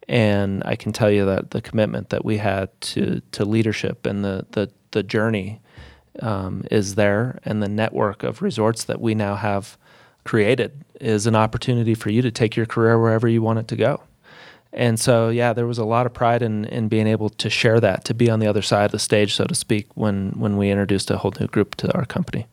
and 0.08 0.64
I 0.66 0.76
can 0.76 0.92
tell 0.92 1.12
you 1.12 1.26
that 1.26 1.52
the 1.52 1.62
commitment 1.62 2.10
that 2.10 2.26
we 2.26 2.38
had 2.38 2.70
to 2.82 3.22
to 3.34 3.46
leadership 3.46 4.06
and 4.06 4.24
the 4.24 4.46
the 4.52 4.72
the 4.92 5.04
journey 5.04 5.62
um, 6.22 6.64
is 6.72 6.96
there, 6.96 7.40
and 7.44 7.62
the 7.62 7.70
network 7.70 8.24
of 8.24 8.42
resorts 8.42 8.84
that 8.86 9.02
we 9.02 9.16
now 9.16 9.36
have 9.36 9.78
created 10.24 10.84
is 11.00 11.28
an 11.28 11.36
opportunity 11.36 11.94
for 11.94 12.10
you 12.10 12.22
to 12.22 12.32
take 12.32 12.56
your 12.56 12.66
career 12.66 13.00
wherever 13.00 13.28
you 13.28 13.42
want 13.42 13.60
it 13.60 13.68
to 13.70 13.76
go. 13.76 14.02
And 14.74 15.00
so, 15.00 15.30
yeah, 15.30 15.54
there 15.54 15.68
was 15.68 15.78
a 15.78 15.86
lot 15.86 16.06
of 16.06 16.14
pride 16.14 16.42
in, 16.42 16.66
in 16.66 16.90
being 16.90 17.08
able 17.08 17.30
to 17.30 17.50
share 17.50 17.80
that, 17.80 18.04
to 18.06 18.14
be 18.14 18.30
on 18.30 18.40
the 18.40 18.48
other 18.48 18.62
side 18.62 18.86
of 18.86 18.92
the 18.92 19.00
stage, 19.00 19.34
so 19.34 19.46
to 19.46 19.56
speak, 19.56 19.88
when, 19.96 20.32
when 20.32 20.58
we 20.58 20.70
introduced 20.70 21.10
a 21.12 21.18
whole 21.18 21.34
new 21.40 21.48
group 21.48 21.76
to 21.76 21.94
our 21.96 22.06
company. 22.06 22.46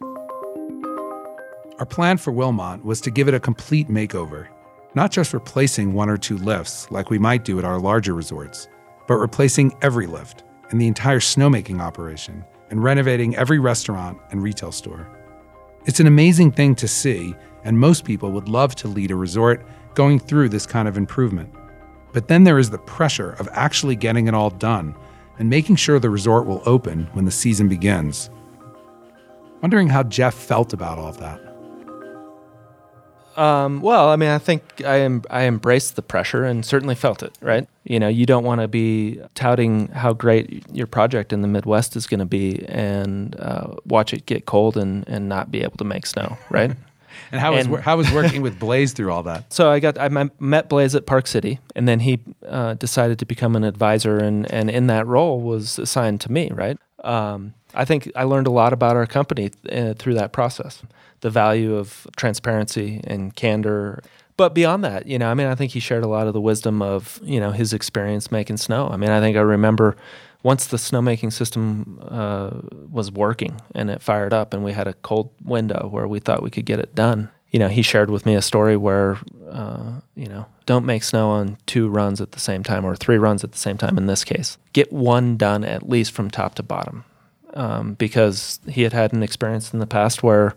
Our 1.81 1.87
plan 1.87 2.18
for 2.18 2.31
Wilmot 2.31 2.85
was 2.85 3.01
to 3.01 3.11
give 3.11 3.27
it 3.27 3.35
a 3.35 3.40
complete 3.40 3.88
makeover, 3.88 4.46
not 4.94 5.11
just 5.11 5.35
replacing 5.35 5.94
one 5.94 6.09
or 6.09 6.16
two 6.16 6.37
lifts 6.37 6.88
like 6.92 7.11
we 7.11 7.18
might 7.18 7.44
do 7.44 7.59
at 7.59 7.64
our 7.64 7.81
larger 7.81 8.14
resorts, 8.14 8.68
but 9.09 9.14
replacing 9.14 9.77
every 9.83 10.07
lift 10.07 10.44
and 10.70 10.81
the 10.81 10.87
entire 10.87 11.18
snowmaking 11.18 11.81
operation 11.81 12.44
and 12.72 12.82
renovating 12.82 13.37
every 13.37 13.58
restaurant 13.58 14.18
and 14.30 14.42
retail 14.42 14.72
store. 14.72 15.06
It's 15.85 16.00
an 16.00 16.06
amazing 16.06 16.52
thing 16.52 16.74
to 16.76 16.88
see, 16.88 17.35
and 17.64 17.78
most 17.78 18.06
people 18.06 18.32
would 18.32 18.48
love 18.48 18.74
to 18.76 18.88
lead 18.88 19.11
a 19.11 19.14
resort 19.14 19.66
going 19.92 20.18
through 20.18 20.48
this 20.48 20.64
kind 20.64 20.88
of 20.88 20.96
improvement. 20.96 21.54
But 22.14 22.28
then 22.28 22.44
there 22.44 22.58
is 22.58 22.70
the 22.70 22.78
pressure 22.78 23.32
of 23.32 23.48
actually 23.52 23.94
getting 23.94 24.26
it 24.26 24.32
all 24.32 24.48
done 24.48 24.94
and 25.38 25.50
making 25.50 25.76
sure 25.76 25.98
the 25.98 26.08
resort 26.08 26.46
will 26.46 26.62
open 26.64 27.11
when 27.12 27.26
the 27.26 27.30
season 27.30 27.68
begins. 27.68 28.30
Wondering 29.61 29.88
how 29.88 30.02
Jeff 30.04 30.35
felt 30.35 30.72
about 30.72 30.98
all 30.98 31.08
of 31.08 31.18
that. 31.18 31.51
Um, 33.36 33.80
well, 33.80 34.08
I 34.08 34.16
mean, 34.16 34.28
I 34.28 34.38
think 34.38 34.82
I 34.84 34.96
am 34.96 35.22
I 35.30 35.44
embraced 35.44 35.96
the 35.96 36.02
pressure 36.02 36.44
and 36.44 36.64
certainly 36.64 36.94
felt 36.94 37.22
it. 37.22 37.36
Right? 37.40 37.68
You 37.84 37.98
know, 37.98 38.08
you 38.08 38.26
don't 38.26 38.44
want 38.44 38.60
to 38.60 38.68
be 38.68 39.20
touting 39.34 39.88
how 39.88 40.12
great 40.12 40.64
your 40.72 40.86
project 40.86 41.32
in 41.32 41.42
the 41.42 41.48
Midwest 41.48 41.96
is 41.96 42.06
going 42.06 42.20
to 42.20 42.26
be 42.26 42.64
and 42.68 43.38
uh, 43.40 43.74
watch 43.86 44.12
it 44.12 44.26
get 44.26 44.46
cold 44.46 44.76
and 44.76 45.08
and 45.08 45.28
not 45.28 45.50
be 45.50 45.62
able 45.62 45.76
to 45.78 45.84
make 45.84 46.06
snow. 46.06 46.36
Right? 46.50 46.72
And 47.30 47.40
how 47.40 47.54
was 47.54 47.66
how 47.80 47.96
was 47.96 48.10
working 48.12 48.42
with 48.42 48.58
Blaise 48.58 48.92
through 48.92 49.10
all 49.10 49.22
that? 49.24 49.52
So 49.52 49.70
I 49.70 49.80
got 49.80 49.98
I 49.98 50.08
met- 50.08 50.38
met 50.40 50.68
Blaise 50.68 50.94
at 50.94 51.06
Park 51.06 51.26
City, 51.26 51.60
and 51.74 51.88
then 51.88 52.00
he 52.00 52.20
uh, 52.46 52.74
decided 52.74 53.18
to 53.20 53.26
become 53.26 53.56
an 53.56 53.64
advisor, 53.64 54.18
and 54.18 54.50
and 54.52 54.70
in 54.70 54.86
that 54.88 55.06
role 55.06 55.40
was 55.40 55.78
assigned 55.78 56.20
to 56.22 56.32
me. 56.32 56.50
Right. 56.52 56.78
Um, 57.02 57.54
I 57.74 57.84
think 57.84 58.10
I 58.14 58.24
learned 58.24 58.46
a 58.46 58.50
lot 58.50 58.72
about 58.72 58.96
our 58.96 59.06
company 59.06 59.50
uh, 59.70 59.94
through 59.94 60.14
that 60.14 60.32
process, 60.32 60.82
the 61.20 61.30
value 61.30 61.76
of 61.76 62.06
transparency 62.16 63.00
and 63.04 63.34
candor. 63.34 64.02
But 64.36 64.54
beyond 64.54 64.84
that, 64.84 65.06
you 65.06 65.18
know, 65.18 65.30
I 65.30 65.34
mean, 65.34 65.46
I 65.46 65.54
think 65.54 65.72
he 65.72 65.80
shared 65.80 66.04
a 66.04 66.08
lot 66.08 66.26
of 66.26 66.32
the 66.32 66.40
wisdom 66.40 66.82
of 66.82 67.20
you 67.22 67.40
know 67.40 67.50
his 67.50 67.72
experience 67.72 68.30
making 68.30 68.58
snow. 68.58 68.88
I 68.88 68.96
mean, 68.96 69.10
I 69.10 69.20
think 69.20 69.36
I 69.36 69.40
remember 69.40 69.96
once 70.42 70.66
the 70.66 70.76
snowmaking 70.76 71.32
system 71.32 72.00
uh, 72.08 72.50
was 72.90 73.12
working 73.12 73.60
and 73.74 73.90
it 73.90 74.02
fired 74.02 74.32
up, 74.32 74.52
and 74.52 74.64
we 74.64 74.72
had 74.72 74.88
a 74.88 74.94
cold 74.94 75.30
window 75.44 75.88
where 75.90 76.08
we 76.08 76.18
thought 76.18 76.42
we 76.42 76.50
could 76.50 76.66
get 76.66 76.78
it 76.78 76.94
done. 76.94 77.30
You 77.52 77.58
know, 77.58 77.68
he 77.68 77.82
shared 77.82 78.10
with 78.10 78.26
me 78.26 78.34
a 78.34 78.42
story 78.42 78.76
where, 78.76 79.18
uh, 79.50 80.00
you 80.16 80.26
know, 80.26 80.46
don't 80.66 80.86
make 80.86 81.02
snow 81.02 81.30
on 81.30 81.58
two 81.66 81.88
runs 81.88 82.20
at 82.20 82.32
the 82.32 82.40
same 82.40 82.62
time 82.62 82.84
or 82.84 82.96
three 82.96 83.18
runs 83.18 83.44
at 83.44 83.52
the 83.52 83.58
same 83.58 83.76
time 83.76 83.98
in 83.98 84.06
this 84.06 84.24
case. 84.24 84.58
Get 84.72 84.92
one 84.92 85.36
done 85.36 85.62
at 85.62 85.88
least 85.88 86.12
from 86.12 86.30
top 86.30 86.54
to 86.56 86.62
bottom. 86.62 87.04
Um, 87.54 87.92
because 87.94 88.60
he 88.66 88.80
had 88.82 88.94
had 88.94 89.12
an 89.12 89.22
experience 89.22 89.74
in 89.74 89.78
the 89.78 89.86
past 89.86 90.22
where, 90.22 90.54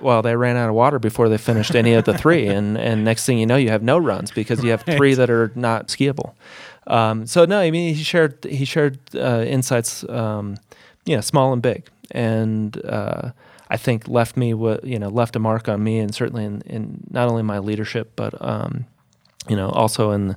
well, 0.00 0.22
they 0.22 0.34
ran 0.34 0.56
out 0.56 0.70
of 0.70 0.74
water 0.74 0.98
before 0.98 1.28
they 1.28 1.36
finished 1.36 1.74
any 1.74 1.92
of 1.92 2.06
the 2.06 2.16
three, 2.16 2.46
and 2.56 2.78
and 2.78 3.04
next 3.04 3.26
thing 3.26 3.38
you 3.38 3.44
know, 3.44 3.56
you 3.56 3.68
have 3.68 3.82
no 3.82 3.98
runs 3.98 4.30
because 4.30 4.64
you 4.64 4.70
have 4.70 4.80
three 4.82 5.12
that 5.12 5.28
are 5.28 5.52
not 5.54 5.88
skiable. 5.88 6.32
Um, 6.86 7.26
so 7.26 7.44
no, 7.44 7.58
I 7.60 7.70
mean 7.70 7.94
he 7.94 8.02
shared 8.02 8.42
he 8.44 8.64
shared 8.64 8.98
uh, 9.14 9.44
insights, 9.46 10.08
um, 10.08 10.56
you 11.04 11.16
know, 11.16 11.20
small 11.20 11.52
and 11.52 11.60
big, 11.60 11.86
and 12.12 12.82
uh, 12.86 13.32
I 13.70 13.76
think 13.76 14.08
left 14.08 14.36
me 14.36 14.48
you 14.48 14.98
know 14.98 15.08
left 15.08 15.36
a 15.36 15.38
mark 15.38 15.68
on 15.68 15.82
me, 15.82 15.98
and 15.98 16.14
certainly 16.14 16.44
in, 16.44 16.62
in 16.62 17.04
not 17.10 17.28
only 17.28 17.42
my 17.42 17.58
leadership, 17.58 18.12
but 18.16 18.34
um, 18.40 18.86
you 19.48 19.56
know 19.56 19.68
also 19.70 20.10
in 20.12 20.36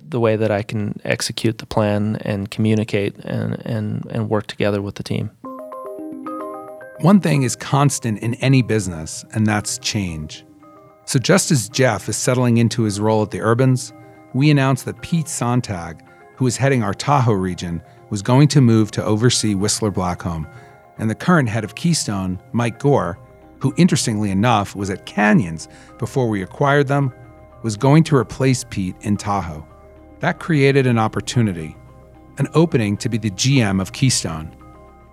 the 0.00 0.20
way 0.20 0.36
that 0.36 0.50
I 0.50 0.62
can 0.62 1.00
execute 1.04 1.58
the 1.58 1.66
plan 1.66 2.16
and 2.22 2.50
communicate 2.50 3.16
and 3.24 3.60
and 3.66 4.06
and 4.10 4.28
work 4.28 4.46
together 4.46 4.80
with 4.80 4.94
the 4.94 5.02
team. 5.02 5.30
One 7.00 7.20
thing 7.20 7.44
is 7.44 7.54
constant 7.54 8.18
in 8.20 8.34
any 8.36 8.60
business, 8.60 9.24
and 9.32 9.46
that's 9.46 9.78
change. 9.78 10.44
So, 11.04 11.20
just 11.20 11.52
as 11.52 11.68
Jeff 11.68 12.08
is 12.08 12.16
settling 12.16 12.58
into 12.58 12.82
his 12.82 12.98
role 12.98 13.22
at 13.22 13.30
the 13.30 13.40
Urbans, 13.40 13.92
we 14.34 14.50
announced 14.50 14.84
that 14.84 15.00
Pete 15.00 15.26
Sonntag, 15.26 16.00
who 16.36 16.46
is 16.46 16.56
heading 16.56 16.82
our 16.82 16.92
Tahoe 16.92 17.32
region, 17.32 17.80
was 18.10 18.20
going 18.20 18.48
to 18.48 18.60
move 18.60 18.90
to 18.90 19.04
oversee 19.04 19.54
Whistler 19.54 19.92
Blackcomb. 19.92 20.50
And 20.98 21.08
the 21.08 21.14
current 21.14 21.48
head 21.48 21.64
of 21.64 21.74
Keystone, 21.74 22.40
Mike 22.52 22.78
Goar, 22.78 23.16
who 23.60 23.74
interestingly 23.76 24.30
enough 24.30 24.76
was 24.76 24.90
at 24.90 25.06
Canyons 25.06 25.68
before 25.98 26.28
we 26.28 26.42
acquired 26.42 26.88
them, 26.88 27.12
was 27.62 27.76
going 27.76 28.04
to 28.04 28.16
replace 28.16 28.64
Pete 28.64 28.96
in 29.00 29.16
Tahoe. 29.16 29.66
That 30.20 30.38
created 30.38 30.86
an 30.86 30.98
opportunity, 30.98 31.76
an 32.38 32.48
opening 32.54 32.96
to 32.98 33.08
be 33.08 33.18
the 33.18 33.30
GM 33.30 33.80
of 33.80 33.92
Keystone 33.92 34.54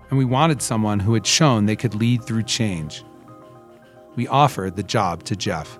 and 0.08 0.18
we 0.18 0.24
wanted 0.24 0.62
someone 0.62 1.00
who 1.00 1.14
had 1.14 1.26
shown 1.26 1.66
they 1.66 1.76
could 1.76 1.94
lead 1.94 2.24
through 2.24 2.44
change. 2.44 3.04
We 4.14 4.26
offered 4.28 4.76
the 4.76 4.82
job 4.82 5.24
to 5.24 5.36
Jeff. 5.36 5.78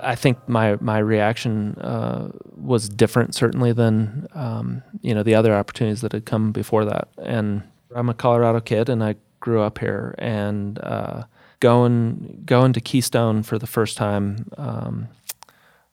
I 0.00 0.16
think 0.16 0.36
my 0.48 0.76
my 0.80 0.98
reaction 0.98 1.76
uh, 1.76 2.32
was 2.56 2.88
different, 2.88 3.36
certainly 3.36 3.72
than 3.72 4.26
um, 4.34 4.82
you 5.00 5.14
know 5.14 5.22
the 5.22 5.36
other 5.36 5.54
opportunities 5.54 6.00
that 6.00 6.12
had 6.12 6.26
come 6.26 6.50
before 6.50 6.84
that. 6.84 7.08
And 7.22 7.62
I'm 7.94 8.08
a 8.08 8.14
Colorado 8.14 8.60
kid, 8.60 8.88
and 8.88 9.02
I 9.02 9.16
grew 9.40 9.60
up 9.60 9.78
here. 9.78 10.14
And 10.18 10.78
uh, 10.78 11.24
going 11.60 12.42
going 12.44 12.72
to 12.72 12.80
Keystone 12.80 13.42
for 13.42 13.58
the 13.58 13.66
first 13.66 13.96
time, 13.96 14.50
um, 14.56 15.08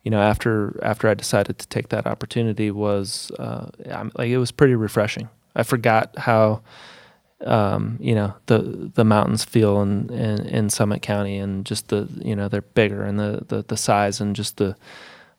you 0.04 0.12
know, 0.12 0.22
after 0.22 0.80
after 0.84 1.08
I 1.08 1.14
decided 1.14 1.60
to 1.60 1.68
take 1.68 1.90
that 1.90 2.08
opportunity 2.08 2.72
was 2.72 3.32
uh, 3.40 3.70
like 4.16 4.30
it 4.30 4.38
was 4.38 4.52
pretty 4.52 4.76
refreshing. 4.76 5.30
I 5.56 5.64
forgot 5.64 6.18
how 6.18 6.62
um, 7.46 7.98
you 8.02 8.16
know 8.16 8.34
the 8.48 8.92
the 8.94 9.06
mountains 9.06 9.46
feel 9.46 9.82
in, 9.82 10.10
in 10.10 10.46
in 10.48 10.70
Summit 10.70 11.02
County 11.02 11.38
and 11.38 11.66
just 11.66 11.90
the 11.90 12.08
you 12.24 12.36
know 12.36 12.48
they're 12.48 12.62
bigger 12.62 13.04
and 13.04 13.20
the 13.20 13.46
the, 13.48 13.64
the 13.68 13.78
size 13.78 14.20
and 14.20 14.36
just 14.36 14.58
the 14.58 14.76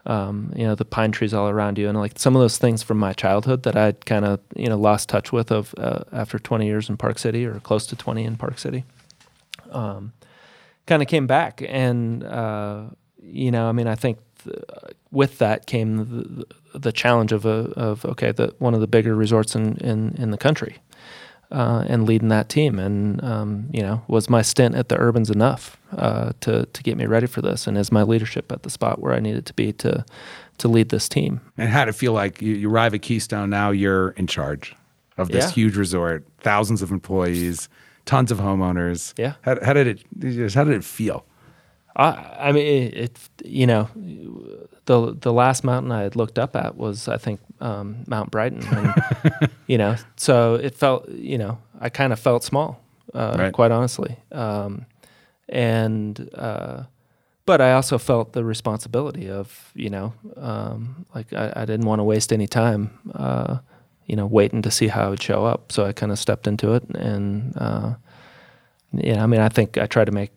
um, 0.07 0.53
you 0.57 0.65
know 0.65 0.75
the 0.75 0.85
pine 0.85 1.13
trees 1.13 1.35
all 1.35 1.49
around 1.49 1.79
you. 1.79 1.89
And 1.89 1.99
like 1.99 2.19
some 2.19 2.35
of 2.35 2.41
those 2.41 2.59
things 2.59 2.83
from 2.83 2.99
my 2.99 3.13
childhood 3.13 3.63
that 3.65 3.77
I'd 3.77 4.07
kind 4.07 4.25
of 4.25 4.41
you 4.57 4.69
know 4.69 4.79
lost 4.79 5.09
touch 5.09 5.33
with 5.33 5.51
of 5.51 5.75
uh, 5.79 6.05
after 6.13 6.39
20 6.39 6.67
years 6.67 6.89
in 6.89 6.97
Park 6.97 7.19
City 7.19 7.45
or 7.45 7.61
close 7.61 7.87
to 7.87 7.97
20 7.97 8.25
in 8.25 8.37
Park 8.37 8.59
City. 8.59 8.85
Um, 9.71 10.13
kind 10.87 11.03
of 11.03 11.09
came 11.09 11.27
back 11.27 11.63
and 11.67 12.25
uh, 12.25 12.85
you 13.23 13.51
know 13.51 13.69
I 13.69 13.73
mean 13.73 13.87
I 13.87 13.95
think 13.95 14.19
th- 14.45 14.57
with 15.11 15.39
that 15.39 15.67
came 15.67 15.97
the, 15.97 16.79
the 16.79 16.93
challenge 16.93 17.33
of 17.33 17.45
a 17.45 17.73
of 17.77 18.05
okay 18.05 18.33
the 18.33 18.55
one 18.59 18.75
of 18.75 18.81
the 18.81 18.87
bigger 18.87 19.15
resorts 19.15 19.55
in 19.55 19.77
in, 19.77 20.15
in 20.19 20.31
the 20.31 20.39
country 20.39 20.79
uh, 21.51 21.85
and 21.89 22.07
leading 22.07 22.29
that 22.29 22.49
team. 22.49 22.79
And 22.79 23.23
um, 23.25 23.69
you 23.73 23.83
know, 23.83 24.03
was 24.09 24.29
my 24.31 24.43
stint 24.43 24.75
at 24.75 24.89
the 24.89 24.97
Urbans 24.97 25.31
enough 25.31 25.77
uh, 25.97 26.33
to 26.41 26.67
to 26.67 26.83
get 26.83 26.97
me 26.97 27.07
ready 27.07 27.27
for 27.27 27.43
this? 27.43 27.67
And 27.67 27.77
is 27.79 27.91
my 27.93 28.03
leadership 28.03 28.51
at 28.53 28.63
the 28.63 28.71
spot 28.71 29.01
where 29.01 29.13
I 29.15 29.21
needed 29.21 29.47
to 29.47 29.55
be 29.55 29.73
to 29.75 30.05
to 30.59 30.69
lead 30.69 30.91
this 30.91 31.09
team? 31.09 31.41
And 31.57 31.69
how 31.71 31.85
did 31.85 31.95
it 31.95 31.99
feel 31.99 32.13
like 32.13 32.43
you, 32.43 32.55
you 32.55 32.71
arrive 32.71 32.95
at 32.95 33.03
Keystone, 33.03 33.51
now 33.51 33.71
you're 33.71 34.11
in 34.11 34.27
charge 34.27 34.75
of 35.19 35.29
this 35.29 35.47
Yeah. 35.47 35.51
huge 35.53 35.77
resort, 35.77 36.25
thousands 36.41 36.83
of 36.83 36.91
employees, 36.91 37.69
tons 38.07 38.31
of 38.31 38.39
homeowners. 38.39 39.13
Yeah. 39.19 39.35
How, 39.43 39.57
how 39.65 39.73
did 39.73 39.87
it 39.87 40.53
how 40.55 40.65
did 40.65 40.75
it 40.75 40.85
feel? 40.85 41.25
I, 41.97 42.37
I 42.49 42.53
mean, 42.53 42.67
it, 42.67 42.95
it. 42.95 43.19
You 43.45 43.67
know, 43.67 43.89
the 44.87 45.17
the 45.21 45.33
last 45.33 45.65
mountain 45.65 45.93
I 45.93 46.03
had 46.03 46.17
looked 46.17 46.39
up 46.39 46.55
at 46.57 46.77
was 46.77 47.09
I 47.09 47.17
think 47.19 47.41
um, 47.61 48.05
Mount 48.07 48.31
Brighton, 48.31 48.63
and 48.63 49.51
you 49.67 49.77
know, 49.79 49.97
so 50.17 50.55
it 50.55 50.75
felt 50.77 51.09
you 51.09 51.39
know 51.39 51.59
I 51.81 51.89
kind 51.89 52.13
of 52.13 52.19
felt 52.21 52.45
small, 52.45 52.81
uh, 53.15 53.37
Right. 53.39 53.53
quite 53.53 53.73
honestly, 53.73 54.17
um, 54.33 54.87
and 55.49 56.29
uh, 56.35 56.85
but 57.47 57.61
I 57.61 57.73
also 57.73 57.99
felt 57.99 58.33
the 58.33 58.45
responsibility 58.45 59.29
of 59.31 59.73
you 59.75 59.91
know 59.91 60.13
um, 60.37 61.07
like 61.15 61.33
I, 61.33 61.53
I 61.57 61.65
didn't 61.65 61.87
want 61.87 61.99
to 62.01 62.05
waste 62.05 62.33
any 62.33 62.47
time. 62.47 62.99
Uh, 63.15 63.59
you 64.07 64.17
know, 64.17 64.27
waiting 64.27 64.61
to 64.63 64.71
see 64.73 64.89
how 64.89 65.07
it 65.07 65.11
would 65.11 65.23
show 65.23 65.45
up. 65.45 65.71
So 65.71 65.85
I 65.87 65.93
kind 65.93 66.11
of 66.11 66.19
stepped 66.19 66.47
into 66.49 66.73
it, 66.75 66.83
and 66.97 67.57
uh, 67.57 67.95
yeah, 68.93 69.23
I 69.23 69.27
mean, 69.27 69.41
I 69.41 69.49
think 69.49 69.79
I 69.79 69.87
try 69.87 70.05
to 70.05 70.11
make 70.13 70.33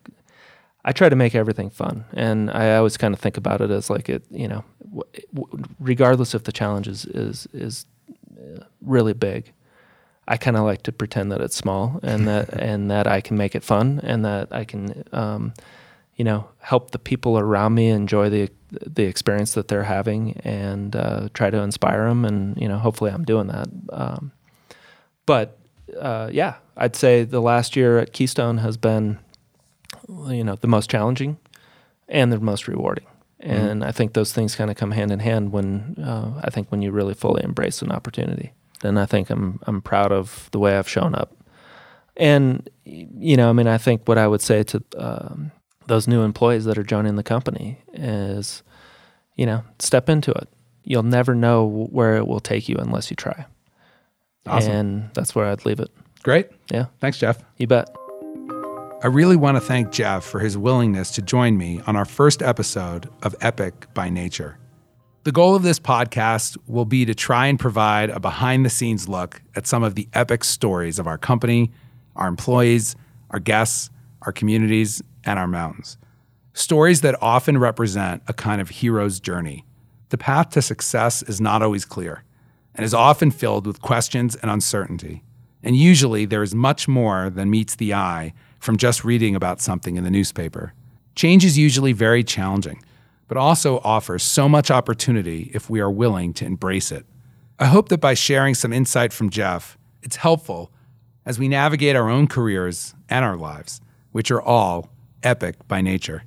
I 0.84 0.92
try 0.92 1.08
to 1.08 1.16
make 1.16 1.34
everything 1.34 1.70
fun, 1.70 2.04
and 2.12 2.50
I 2.50 2.76
always 2.76 2.96
kind 2.96 3.14
of 3.14 3.20
think 3.20 3.36
about 3.36 3.60
it 3.60 3.70
as 3.70 3.88
like 3.88 4.08
it, 4.08 4.24
you 4.30 4.48
know, 4.48 4.64
w- 4.84 5.26
w- 5.34 5.64
regardless 5.80 6.34
if 6.34 6.44
the 6.44 6.52
challenge 6.52 6.88
is 6.88 7.06
is, 7.06 7.48
is 7.54 7.86
uh, 8.38 8.64
really 8.82 9.14
big, 9.14 9.52
I 10.28 10.36
kind 10.36 10.56
of 10.56 10.64
like 10.64 10.82
to 10.82 10.92
pretend 10.92 11.32
that 11.32 11.40
it's 11.40 11.56
small, 11.56 12.00
and 12.02 12.28
that 12.28 12.52
and 12.52 12.90
that 12.90 13.06
I 13.06 13.20
can 13.22 13.36
make 13.36 13.54
it 13.54 13.64
fun, 13.64 14.00
and 14.02 14.24
that 14.24 14.48
I 14.52 14.64
can, 14.64 15.04
um, 15.12 15.54
you 16.16 16.24
know, 16.24 16.48
help 16.58 16.90
the 16.90 16.98
people 16.98 17.38
around 17.38 17.74
me 17.74 17.88
enjoy 17.88 18.28
the 18.28 18.50
the 18.70 19.04
experience 19.04 19.54
that 19.54 19.68
they're 19.68 19.84
having, 19.84 20.38
and 20.44 20.94
uh, 20.94 21.28
try 21.32 21.48
to 21.48 21.58
inspire 21.58 22.08
them, 22.08 22.26
and 22.26 22.60
you 22.60 22.68
know, 22.68 22.78
hopefully, 22.78 23.10
I'm 23.10 23.24
doing 23.24 23.46
that. 23.46 23.68
Um, 23.90 24.32
but 25.24 25.58
uh, 25.98 26.28
yeah, 26.32 26.56
I'd 26.76 26.96
say 26.96 27.24
the 27.24 27.40
last 27.40 27.74
year 27.74 27.98
at 27.98 28.12
Keystone 28.12 28.58
has 28.58 28.76
been 28.76 29.18
you 30.08 30.44
know 30.44 30.56
the 30.56 30.66
most 30.66 30.90
challenging 30.90 31.38
and 32.08 32.32
the 32.32 32.38
most 32.38 32.68
rewarding 32.68 33.06
and 33.40 33.84
i 33.84 33.90
think 33.92 34.12
those 34.12 34.32
things 34.32 34.54
kind 34.56 34.70
of 34.70 34.76
come 34.76 34.90
hand 34.90 35.10
in 35.10 35.18
hand 35.20 35.52
when 35.52 35.96
uh, 36.02 36.40
i 36.42 36.50
think 36.50 36.70
when 36.70 36.82
you 36.82 36.90
really 36.90 37.14
fully 37.14 37.42
embrace 37.42 37.82
an 37.82 37.90
opportunity 37.90 38.52
then 38.80 38.96
i 38.98 39.06
think 39.06 39.30
i'm 39.30 39.58
i'm 39.66 39.80
proud 39.82 40.12
of 40.12 40.48
the 40.52 40.58
way 40.58 40.76
i've 40.76 40.88
shown 40.88 41.14
up 41.14 41.36
and 42.16 42.68
you 42.84 43.36
know 43.36 43.50
i 43.50 43.52
mean 43.52 43.66
i 43.66 43.78
think 43.78 44.06
what 44.06 44.18
i 44.18 44.26
would 44.26 44.42
say 44.42 44.62
to 44.62 44.82
um, 44.96 45.50
those 45.86 46.06
new 46.08 46.22
employees 46.22 46.64
that 46.64 46.78
are 46.78 46.82
joining 46.84 47.16
the 47.16 47.22
company 47.22 47.78
is 47.92 48.62
you 49.36 49.46
know 49.46 49.62
step 49.78 50.08
into 50.08 50.30
it 50.32 50.48
you'll 50.84 51.02
never 51.02 51.34
know 51.34 51.64
where 51.66 52.16
it 52.16 52.26
will 52.26 52.40
take 52.40 52.68
you 52.68 52.76
unless 52.76 53.10
you 53.10 53.16
try. 53.16 53.46
Awesome. 54.46 54.72
And 54.72 55.10
that's 55.14 55.34
where 55.34 55.46
I'd 55.46 55.64
leave 55.64 55.80
it. 55.80 55.90
Great. 56.22 56.48
Yeah, 56.70 56.86
Thanks, 57.00 57.18
Jeff. 57.18 57.42
you 57.56 57.66
bet. 57.66 57.88
I 59.04 59.08
really 59.08 59.36
want 59.36 59.58
to 59.58 59.60
thank 59.60 59.92
Jeff 59.92 60.24
for 60.24 60.38
his 60.38 60.56
willingness 60.56 61.10
to 61.10 61.20
join 61.20 61.58
me 61.58 61.82
on 61.86 61.94
our 61.94 62.06
first 62.06 62.40
episode 62.40 63.10
of 63.22 63.36
Epic 63.42 63.92
by 63.92 64.08
Nature. 64.08 64.56
The 65.24 65.30
goal 65.30 65.54
of 65.54 65.62
this 65.62 65.78
podcast 65.78 66.56
will 66.66 66.86
be 66.86 67.04
to 67.04 67.14
try 67.14 67.48
and 67.48 67.60
provide 67.60 68.08
a 68.08 68.18
behind 68.18 68.64
the 68.64 68.70
scenes 68.70 69.06
look 69.06 69.42
at 69.54 69.66
some 69.66 69.82
of 69.82 69.94
the 69.94 70.08
epic 70.14 70.42
stories 70.42 70.98
of 70.98 71.06
our 71.06 71.18
company, 71.18 71.70
our 72.16 72.26
employees, 72.26 72.96
our 73.28 73.40
guests, 73.40 73.90
our 74.22 74.32
communities, 74.32 75.02
and 75.22 75.38
our 75.38 75.48
mountains. 75.48 75.98
Stories 76.54 77.02
that 77.02 77.22
often 77.22 77.58
represent 77.58 78.22
a 78.26 78.32
kind 78.32 78.62
of 78.62 78.70
hero's 78.70 79.20
journey. 79.20 79.66
The 80.08 80.16
path 80.16 80.48
to 80.52 80.62
success 80.62 81.22
is 81.22 81.42
not 81.42 81.60
always 81.60 81.84
clear 81.84 82.24
and 82.74 82.86
is 82.86 82.94
often 82.94 83.30
filled 83.30 83.66
with 83.66 83.82
questions 83.82 84.34
and 84.34 84.50
uncertainty. 84.50 85.22
And 85.64 85.74
usually 85.74 86.26
there 86.26 86.42
is 86.42 86.54
much 86.54 86.86
more 86.86 87.30
than 87.30 87.50
meets 87.50 87.74
the 87.74 87.94
eye 87.94 88.34
from 88.60 88.76
just 88.76 89.02
reading 89.02 89.34
about 89.34 89.62
something 89.62 89.96
in 89.96 90.04
the 90.04 90.10
newspaper. 90.10 90.74
Change 91.14 91.44
is 91.44 91.56
usually 91.56 91.92
very 91.92 92.22
challenging, 92.22 92.82
but 93.28 93.38
also 93.38 93.78
offers 93.78 94.22
so 94.22 94.46
much 94.46 94.70
opportunity 94.70 95.50
if 95.54 95.70
we 95.70 95.80
are 95.80 95.90
willing 95.90 96.34
to 96.34 96.44
embrace 96.44 96.92
it. 96.92 97.06
I 97.58 97.66
hope 97.66 97.88
that 97.88 98.00
by 98.00 98.12
sharing 98.12 98.54
some 98.54 98.74
insight 98.74 99.12
from 99.12 99.30
Jeff, 99.30 99.78
it's 100.02 100.16
helpful 100.16 100.70
as 101.24 101.38
we 101.38 101.48
navigate 101.48 101.96
our 101.96 102.10
own 102.10 102.26
careers 102.26 102.94
and 103.08 103.24
our 103.24 103.36
lives, 103.36 103.80
which 104.12 104.30
are 104.30 104.42
all 104.42 104.90
epic 105.22 105.66
by 105.66 105.80
nature. 105.80 106.24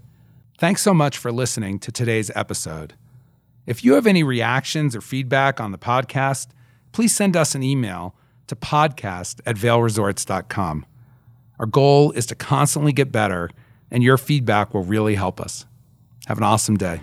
Thanks 0.58 0.82
so 0.82 0.95
much 0.95 1.17
for 1.17 1.32
listening 1.32 1.78
to 1.80 1.91
today's 1.91 2.32
episode. 2.34 2.95
If 3.67 3.84
you 3.86 3.93
have 3.93 4.08
any 4.08 4.23
reactions 4.23 4.95
or 4.95 5.02
feedback 5.02 5.60
on 5.60 5.71
the 5.71 5.78
podcast, 5.78 6.47
please 6.91 7.13
send 7.13 7.38
us 7.38 7.54
an 7.54 7.62
email 7.62 8.15
to 8.48 8.56
podcast 8.56 9.42
at 9.46 9.56
vailresorts.com. 9.56 10.86
Our 11.60 11.66
goal 11.66 12.12
is 12.12 12.26
to 12.28 12.36
constantly 12.36 12.94
get 12.94 13.12
better, 13.12 13.50
and 13.90 14.04
your 14.04 14.18
feedback 14.18 14.74
will 14.74 14.84
really 14.84 15.16
help 15.16 15.40
us. 15.42 15.66
Have 16.28 16.38
an 16.38 16.44
awesome 16.44 16.78
day. 16.78 17.02